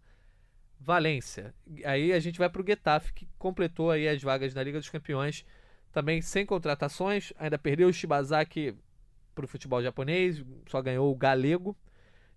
[0.78, 1.54] Valência.
[1.84, 4.88] Aí a gente vai para o Getafe, que completou aí as vagas na Liga dos
[4.88, 5.44] Campeões,
[5.92, 8.74] também sem contratações, ainda perdeu o Shibazaki
[9.34, 11.76] para o futebol japonês, só ganhou o Galego.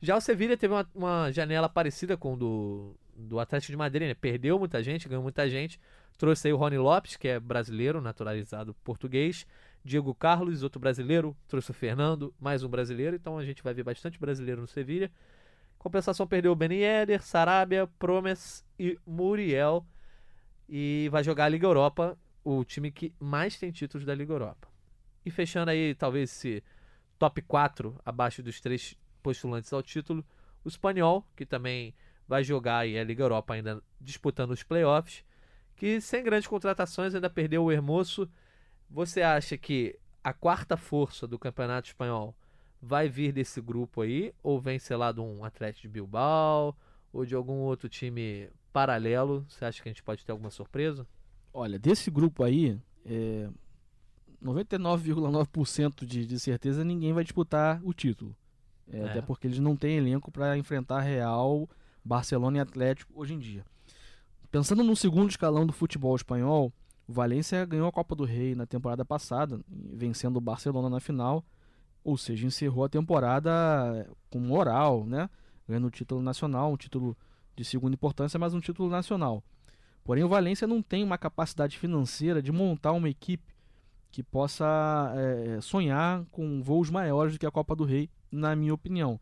[0.01, 4.07] Já o Sevilla teve uma, uma janela parecida com o do, do Atlético de Madrid,
[4.07, 4.13] né?
[4.13, 5.79] perdeu muita gente, ganhou muita gente.
[6.17, 9.45] Trouxe aí o Rony Lopes, que é brasileiro, naturalizado português.
[9.83, 11.35] Diego Carlos, outro brasileiro.
[11.47, 13.15] Trouxe o Fernando, mais um brasileiro.
[13.15, 15.09] Então a gente vai ver bastante brasileiro no Sevilla.
[15.79, 19.85] Compensação perdeu Ben Yedder, Sarabia, Promes e Muriel.
[20.67, 24.67] E vai jogar a Liga Europa, o time que mais tem títulos da Liga Europa.
[25.25, 26.63] E fechando aí, talvez esse
[27.17, 30.23] top 4 abaixo dos três postulantes ao título,
[30.63, 31.95] o Espanhol, que também
[32.27, 35.23] vai jogar aí a Liga Europa ainda disputando os playoffs,
[35.75, 38.29] que sem grandes contratações ainda perdeu o Hermoso.
[38.89, 42.35] Você acha que a quarta força do Campeonato Espanhol
[42.81, 46.75] vai vir desse grupo aí, ou vem, sei lá, de um Atlético de Bilbao,
[47.11, 49.45] ou de algum outro time paralelo?
[49.49, 51.05] Você acha que a gente pode ter alguma surpresa?
[51.53, 53.49] Olha, desse grupo aí, é,
[54.43, 58.35] 99,9% de, de certeza ninguém vai disputar o título.
[58.91, 59.09] É, é.
[59.09, 61.69] Até porque eles não têm elenco para enfrentar Real,
[62.03, 63.65] Barcelona e Atlético hoje em dia.
[64.49, 66.73] Pensando no segundo escalão do futebol espanhol,
[67.07, 71.43] o Valência ganhou a Copa do Rei na temporada passada, vencendo o Barcelona na final
[72.09, 75.29] ou seja, encerrou a temporada com moral, né?
[75.67, 77.15] Ganhando o título nacional, um título
[77.55, 79.43] de segunda importância, mas um título nacional.
[80.03, 83.53] Porém, o Valência não tem uma capacidade financeira de montar uma equipe
[84.11, 88.73] que possa é, sonhar com voos maiores do que a Copa do Rei, na minha
[88.73, 89.19] opinião.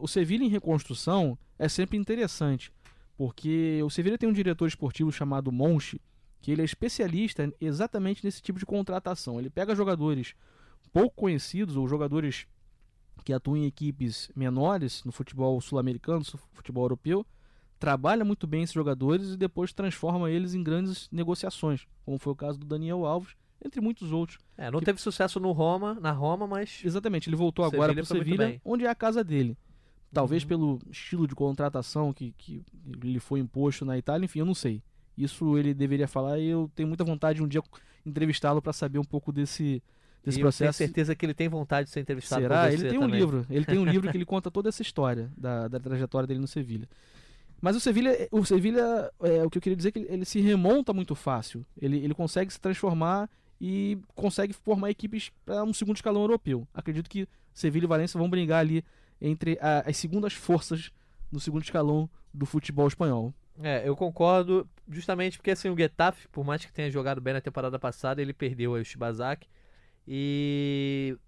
[0.00, 2.72] O Sevilha em reconstrução é sempre interessante,
[3.16, 6.00] porque o Sevilha tem um diretor esportivo chamado Monchi,
[6.40, 9.40] que ele é especialista exatamente nesse tipo de contratação.
[9.40, 10.34] Ele pega jogadores
[10.92, 12.46] pouco conhecidos ou jogadores
[13.24, 17.26] que atuam em equipes menores no futebol sul-americano, no futebol europeu,
[17.78, 22.36] trabalha muito bem esses jogadores e depois transforma eles em grandes negociações, como foi o
[22.36, 24.38] caso do Daniel Alves, entre muitos outros.
[24.56, 24.84] É, não que...
[24.84, 28.84] teve sucesso no Roma, na Roma, mas exatamente, ele voltou agora para o Sevilha, onde
[28.84, 29.56] é a casa dele.
[30.12, 30.48] Talvez uhum.
[30.48, 32.62] pelo estilo de contratação que, que
[33.02, 34.82] lhe foi imposto na Itália, enfim, eu não sei.
[35.16, 37.62] Isso ele deveria falar e eu tenho muita vontade de um dia
[38.06, 39.82] entrevistá-lo para saber um pouco desse
[40.28, 40.64] desse e processo.
[40.64, 42.72] Eu tenho certeza que ele tem vontade de ser entrevistado Será?
[42.72, 43.46] ele tem um livro.
[43.50, 46.46] Ele tem um livro que ele conta toda essa história da, da trajetória dele no
[46.46, 46.88] Sevilha.
[47.60, 50.24] Mas o Sevilha, o Sevilha, é, o que eu queria dizer é que ele, ele
[50.24, 51.64] se remonta muito fácil.
[51.80, 53.28] Ele, ele consegue se transformar
[53.60, 56.66] e consegue formar equipes para um segundo escalão europeu.
[56.72, 58.84] Acredito que Sevilha e Valência vão brigar ali
[59.20, 60.90] entre a, as segundas forças
[61.32, 63.34] no segundo escalão do futebol espanhol.
[63.60, 67.40] É, eu concordo, justamente porque assim, o Getafe, por mais que tenha jogado bem na
[67.40, 69.48] temporada passada, ele perdeu o Shibazaki.
[70.10, 71.18] E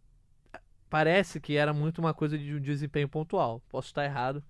[0.89, 3.63] parece que era muito uma coisa de um desempenho pontual.
[3.69, 4.43] Posso estar errado,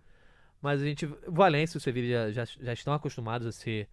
[0.63, 3.89] mas a gente, Valência e o Sevilla já, já, já estão acostumados a ser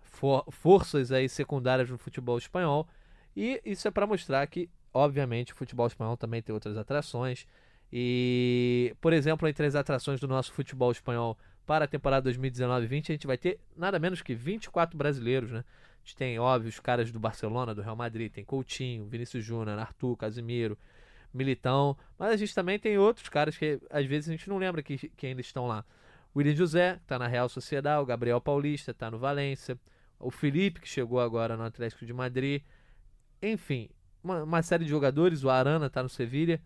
[0.00, 2.88] for, forças aí secundárias no futebol espanhol.
[3.36, 7.44] E isso é para mostrar que, obviamente, o futebol espanhol também tem outras atrações.
[7.92, 11.36] E, por exemplo, entre as atrações do nosso futebol espanhol
[11.66, 15.64] para a temporada 2019-20, a gente vai ter nada menos que 24 brasileiros, né?
[16.10, 20.16] Gente tem, óbvio, os caras do Barcelona, do Real Madrid, tem Coutinho, Vinícius Júnior, Arthur,
[20.16, 20.76] Casimiro,
[21.32, 24.82] Militão, mas a gente também tem outros caras que às vezes a gente não lembra
[24.82, 25.84] que, que ainda estão lá.
[26.34, 29.78] O William José, que está na Real Sociedade, o Gabriel Paulista, está no Valência,
[30.18, 32.62] o Felipe, que chegou agora no Atlético de Madrid.
[33.40, 33.88] Enfim,
[34.22, 36.60] uma, uma série de jogadores, o Arana está no Sevilha.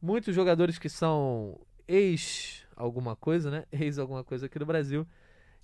[0.00, 1.58] Muitos jogadores que são
[1.88, 3.64] ex alguma coisa, né?
[3.72, 5.06] Ex alguma coisa aqui do Brasil.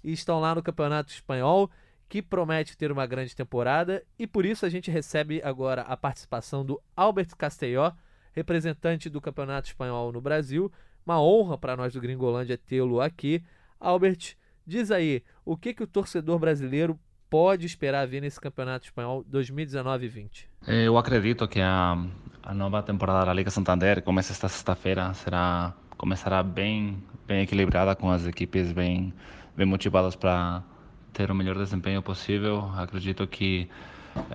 [0.03, 1.71] E estão lá no Campeonato Espanhol
[2.11, 6.65] que promete ter uma grande temporada e por isso a gente recebe agora a participação
[6.65, 7.93] do Albert Castelló,
[8.33, 10.73] representante do Campeonato Espanhol no Brasil.
[11.07, 13.45] Uma honra para nós do Gringolândia tê-lo aqui.
[13.79, 14.35] Albert,
[14.67, 16.99] diz aí, o que, que o torcedor brasileiro
[17.31, 20.47] pode esperar ver nesse Campeonato Espanhol 2019-20?
[20.67, 21.97] Eu acredito que a,
[22.43, 28.11] a nova temporada da Liga Santander começa esta sexta-feira, será começará bem bem equilibrada com
[28.11, 29.15] as equipes bem
[29.55, 30.65] bem motivadas para
[31.13, 32.71] ter o melhor desempenho possível.
[32.77, 33.69] Acredito que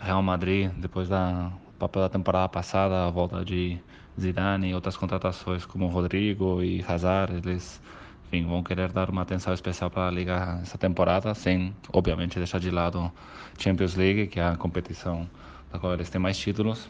[0.02, 3.78] Real Madrid, depois da papel da temporada passada, a volta de
[4.20, 7.82] Zidane e outras contratações como Rodrigo e Hazard, eles
[8.28, 12.60] enfim, vão querer dar uma atenção especial para a liga essa temporada, sem obviamente deixar
[12.60, 13.12] de lado
[13.58, 15.30] Champions League, que é a competição
[15.72, 16.88] da qual eles têm mais títulos.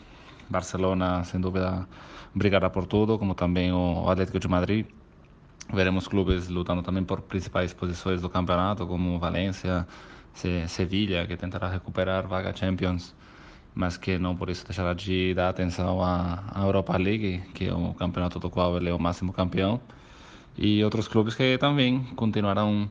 [0.49, 1.87] Barcelona, sem dúvida,
[2.33, 4.85] brigará por tudo, como também o Atlético de Madrid.
[5.73, 9.87] Veremos clubes lutando também por principais posições do campeonato, como Valência,
[10.67, 13.15] Sevilha, que tentará recuperar vaga Champions,
[13.73, 17.93] mas que não por isso deixará de dar atenção à Europa League, que é o
[17.93, 19.79] campeonato do qual ele é o máximo campeão,
[20.57, 22.89] e outros clubes que também continuarão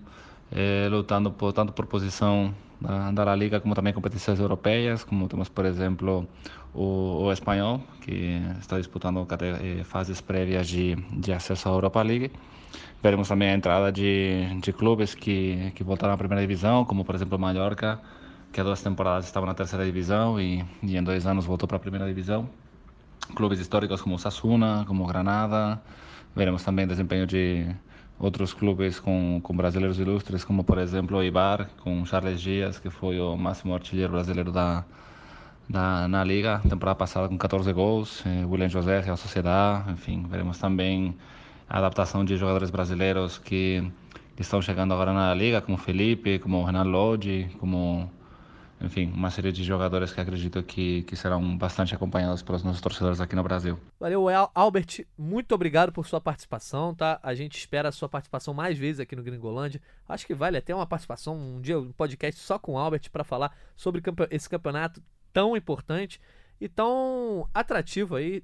[0.55, 5.48] eh, lutando por, tanto por posição da, da Liga como também competições europeias, como temos,
[5.48, 6.26] por exemplo,
[6.72, 12.30] o, o Espanhol, que está disputando eh, fases prévias de, de acesso à Europa League.
[13.02, 17.14] Veremos também a entrada de, de clubes que, que voltaram à primeira divisão, como por
[17.14, 18.00] exemplo o Mallorca,
[18.52, 21.76] que há duas temporadas estava na terceira divisão e, e em dois anos voltou para
[21.76, 22.48] a primeira divisão.
[23.34, 25.80] Clubes históricos como o Sasuna, como o Granada.
[26.36, 27.66] Veremos também desempenho de
[28.18, 32.90] outros clubes com, com brasileiros ilustres, como por exemplo o Ibar, com Charles Dias, que
[32.90, 34.84] foi o máximo artilheiro brasileiro da,
[35.68, 40.58] da, na Liga, temporada passada com 14 gols, eh, William José, Real Sociedade, enfim, veremos
[40.58, 41.16] também
[41.68, 43.82] a adaptação de jogadores brasileiros que
[44.38, 48.10] estão chegando agora na Liga, como Felipe, como Renan Lodi, como
[48.80, 53.20] enfim, uma série de jogadores que acredito que, que serão bastante acompanhados pelos nossos torcedores
[53.20, 53.78] aqui no Brasil.
[53.98, 57.18] Valeu, Albert, muito obrigado por sua participação, tá?
[57.22, 59.80] A gente espera a sua participação mais vezes aqui no Gringolândia.
[60.08, 63.24] Acho que vale até uma participação, um dia, um podcast só com o Albert para
[63.24, 65.02] falar sobre esse campeonato
[65.32, 66.20] tão importante
[66.60, 68.42] e tão atrativo aí,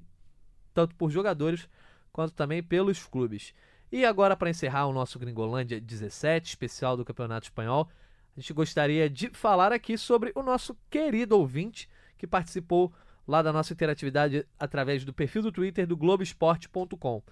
[0.74, 1.68] tanto por jogadores
[2.12, 3.54] quanto também pelos clubes.
[3.92, 7.88] E agora, para encerrar o nosso Gringolândia 17, especial do Campeonato Espanhol,
[8.36, 12.92] a gente gostaria de falar aqui sobre o nosso querido ouvinte que participou
[13.26, 17.22] lá da nossa interatividade através do perfil do Twitter do Globoesporte.com.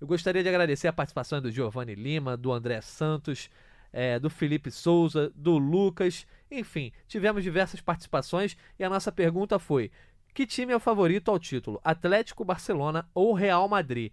[0.00, 3.50] Eu gostaria de agradecer a participação do Giovanni Lima, do André Santos,
[3.92, 9.90] é, do Felipe Souza, do Lucas, enfim, tivemos diversas participações e a nossa pergunta foi:
[10.34, 14.12] que time é o favorito ao título, Atlético, Barcelona ou Real Madrid?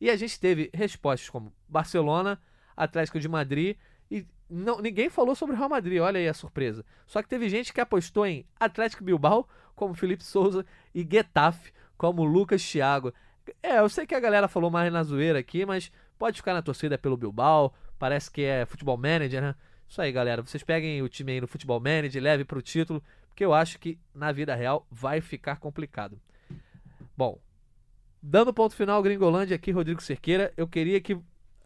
[0.00, 2.40] E a gente teve respostas como Barcelona,
[2.76, 3.76] Atlético de Madrid
[4.10, 6.84] e não, ninguém falou sobre o Real Madrid, olha aí a surpresa.
[7.06, 12.24] Só que teve gente que apostou em Atlético Bilbao, como Felipe Souza, e Getafe, como
[12.24, 13.12] Lucas Thiago.
[13.62, 16.62] É, eu sei que a galera falou mais na zoeira aqui, mas pode ficar na
[16.62, 19.54] torcida pelo Bilbao, parece que é futebol manager, né?
[19.88, 20.42] Isso aí, galera.
[20.42, 23.78] Vocês peguem o time aí no futebol manager, leve para o título, porque eu acho
[23.78, 26.20] que na vida real vai ficar complicado.
[27.16, 27.40] Bom,
[28.22, 31.18] dando ponto final, Gringolândia aqui, Rodrigo Cerqueira, eu queria que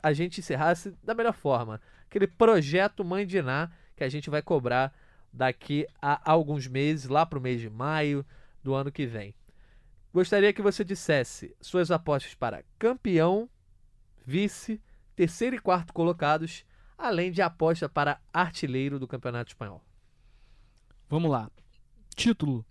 [0.02, 1.80] a gente encerrasse da melhor forma.
[2.06, 4.92] Aquele projeto Mãe de Ná que a gente vai cobrar
[5.32, 8.24] daqui a alguns meses, lá para o mês de maio
[8.62, 9.34] do ano que vem.
[10.12, 13.48] Gostaria que você dissesse suas apostas para campeão,
[14.26, 14.80] vice,
[15.14, 16.64] terceiro e quarto colocados,
[16.98, 19.84] além de aposta para artilheiro do Campeonato Espanhol.
[21.08, 21.50] Vamos lá.
[22.16, 22.64] Título: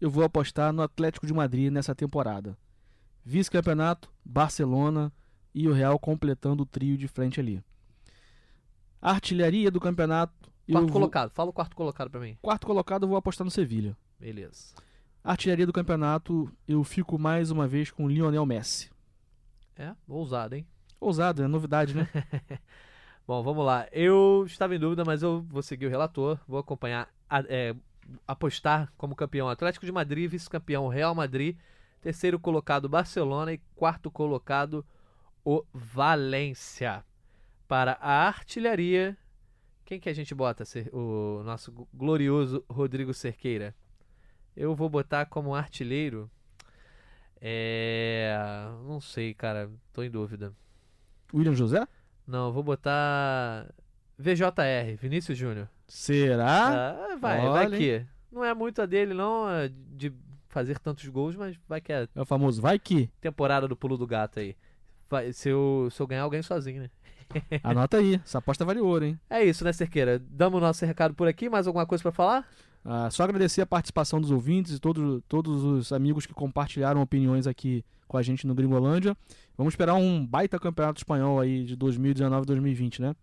[0.00, 2.56] eu vou apostar no Atlético de Madrid nessa temporada.
[3.22, 5.12] Vice-campeonato: Barcelona
[5.54, 7.62] e o Real completando o trio de frente ali.
[9.00, 10.50] artilharia do campeonato.
[10.70, 10.92] Quarto vou...
[10.92, 12.38] colocado, fala o quarto colocado para mim.
[12.40, 13.96] Quarto colocado eu vou apostar no Sevilha.
[14.18, 14.74] Beleza.
[15.24, 18.90] artilharia do campeonato, eu fico mais uma vez com Lionel Messi.
[19.76, 20.66] É, ousado, hein?
[21.00, 22.08] Ousado, é novidade, né?
[23.26, 23.86] Bom, vamos lá.
[23.92, 27.08] Eu estava em dúvida, mas eu vou seguir o relator, vou acompanhar,
[27.48, 27.74] é,
[28.26, 31.56] apostar como campeão Atlético de Madrid, vice-campeão Real Madrid,
[32.00, 34.84] terceiro colocado Barcelona e quarto colocado
[35.44, 37.04] o Valência.
[37.66, 39.16] Para a artilharia,
[39.84, 40.64] quem que a gente bota?
[40.92, 43.74] O nosso glorioso Rodrigo Cerqueira.
[44.56, 46.30] Eu vou botar como artilheiro.
[47.40, 48.34] É.
[48.86, 49.70] Não sei, cara.
[49.92, 50.52] Tô em dúvida.
[51.32, 51.86] William José?
[52.26, 53.72] Não, vou botar.
[54.18, 55.68] VJR, Vinícius Júnior.
[55.88, 56.94] Será?
[56.94, 58.06] Ah, vai, Olha, vai que.
[58.30, 60.12] Não é muito a dele, não, é de
[60.48, 62.06] fazer tantos gols, mas vai que é.
[62.14, 63.08] É o famoso vai que.
[63.20, 64.56] Temporada do pulo do gato aí.
[65.10, 66.90] Vai, se, eu, se eu ganhar, eu ganho sozinho, né?
[67.64, 69.18] Anota aí, essa aposta vale ouro, hein?
[69.28, 70.18] É isso, né, Cerqueira?
[70.18, 71.48] Damos nosso recado por aqui.
[71.48, 72.48] Mais alguma coisa para falar?
[72.84, 77.46] Ah, só agradecer a participação dos ouvintes e todos, todos os amigos que compartilharam opiniões
[77.46, 79.16] aqui com a gente no Gringolândia.
[79.56, 83.14] Vamos esperar um baita campeonato espanhol aí de 2019-2020, né?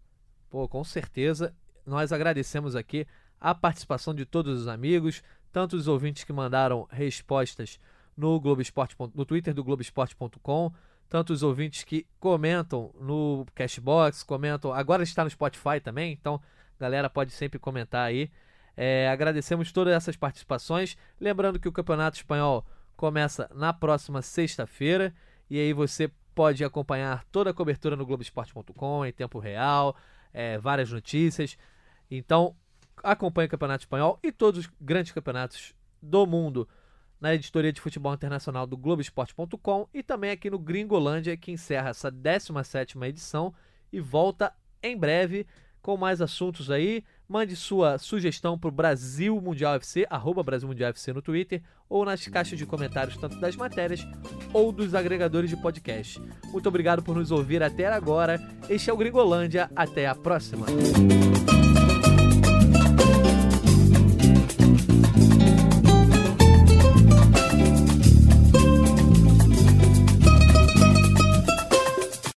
[0.50, 1.54] Pô, com certeza.
[1.86, 3.08] Nós agradecemos aqui
[3.40, 7.80] a participação de todos os amigos, tanto os ouvintes que mandaram respostas
[8.16, 10.74] no, Globo Esporte, no Twitter do Globoesporte.com,
[11.10, 14.74] tanto os ouvintes que comentam no Cashbox, comentam.
[14.74, 16.42] Agora está no Spotify também, então
[16.80, 18.30] galera pode sempre comentar aí.
[18.76, 20.96] É, agradecemos todas essas participações.
[21.20, 25.14] Lembrando que o Campeonato Espanhol começa na próxima sexta-feira
[25.50, 29.96] e aí você pode acompanhar toda a cobertura no Globoesporte.com em tempo real,
[30.32, 31.58] é, várias notícias.
[32.12, 32.56] Então
[33.04, 36.68] acompanhe o Campeonato Espanhol e todos os grandes campeonatos do mundo
[37.20, 42.12] na editoria de futebol internacional do Globoesporte.com e também aqui no Gringolândia, que encerra essa
[42.12, 43.54] 17 edição
[43.92, 44.54] e volta
[44.84, 45.48] em breve
[45.82, 47.04] com mais assuntos aí.
[47.30, 52.06] Mande sua sugestão para o Brasil Mundial FC, arroba Brasil Mundial FC no Twitter, ou
[52.06, 54.06] nas caixas de comentários, tanto das matérias
[54.54, 56.22] ou dos agregadores de podcast.
[56.52, 58.40] Muito obrigado por nos ouvir até agora.
[58.70, 59.70] Este é o Gringolândia.
[59.76, 60.66] Até a próxima.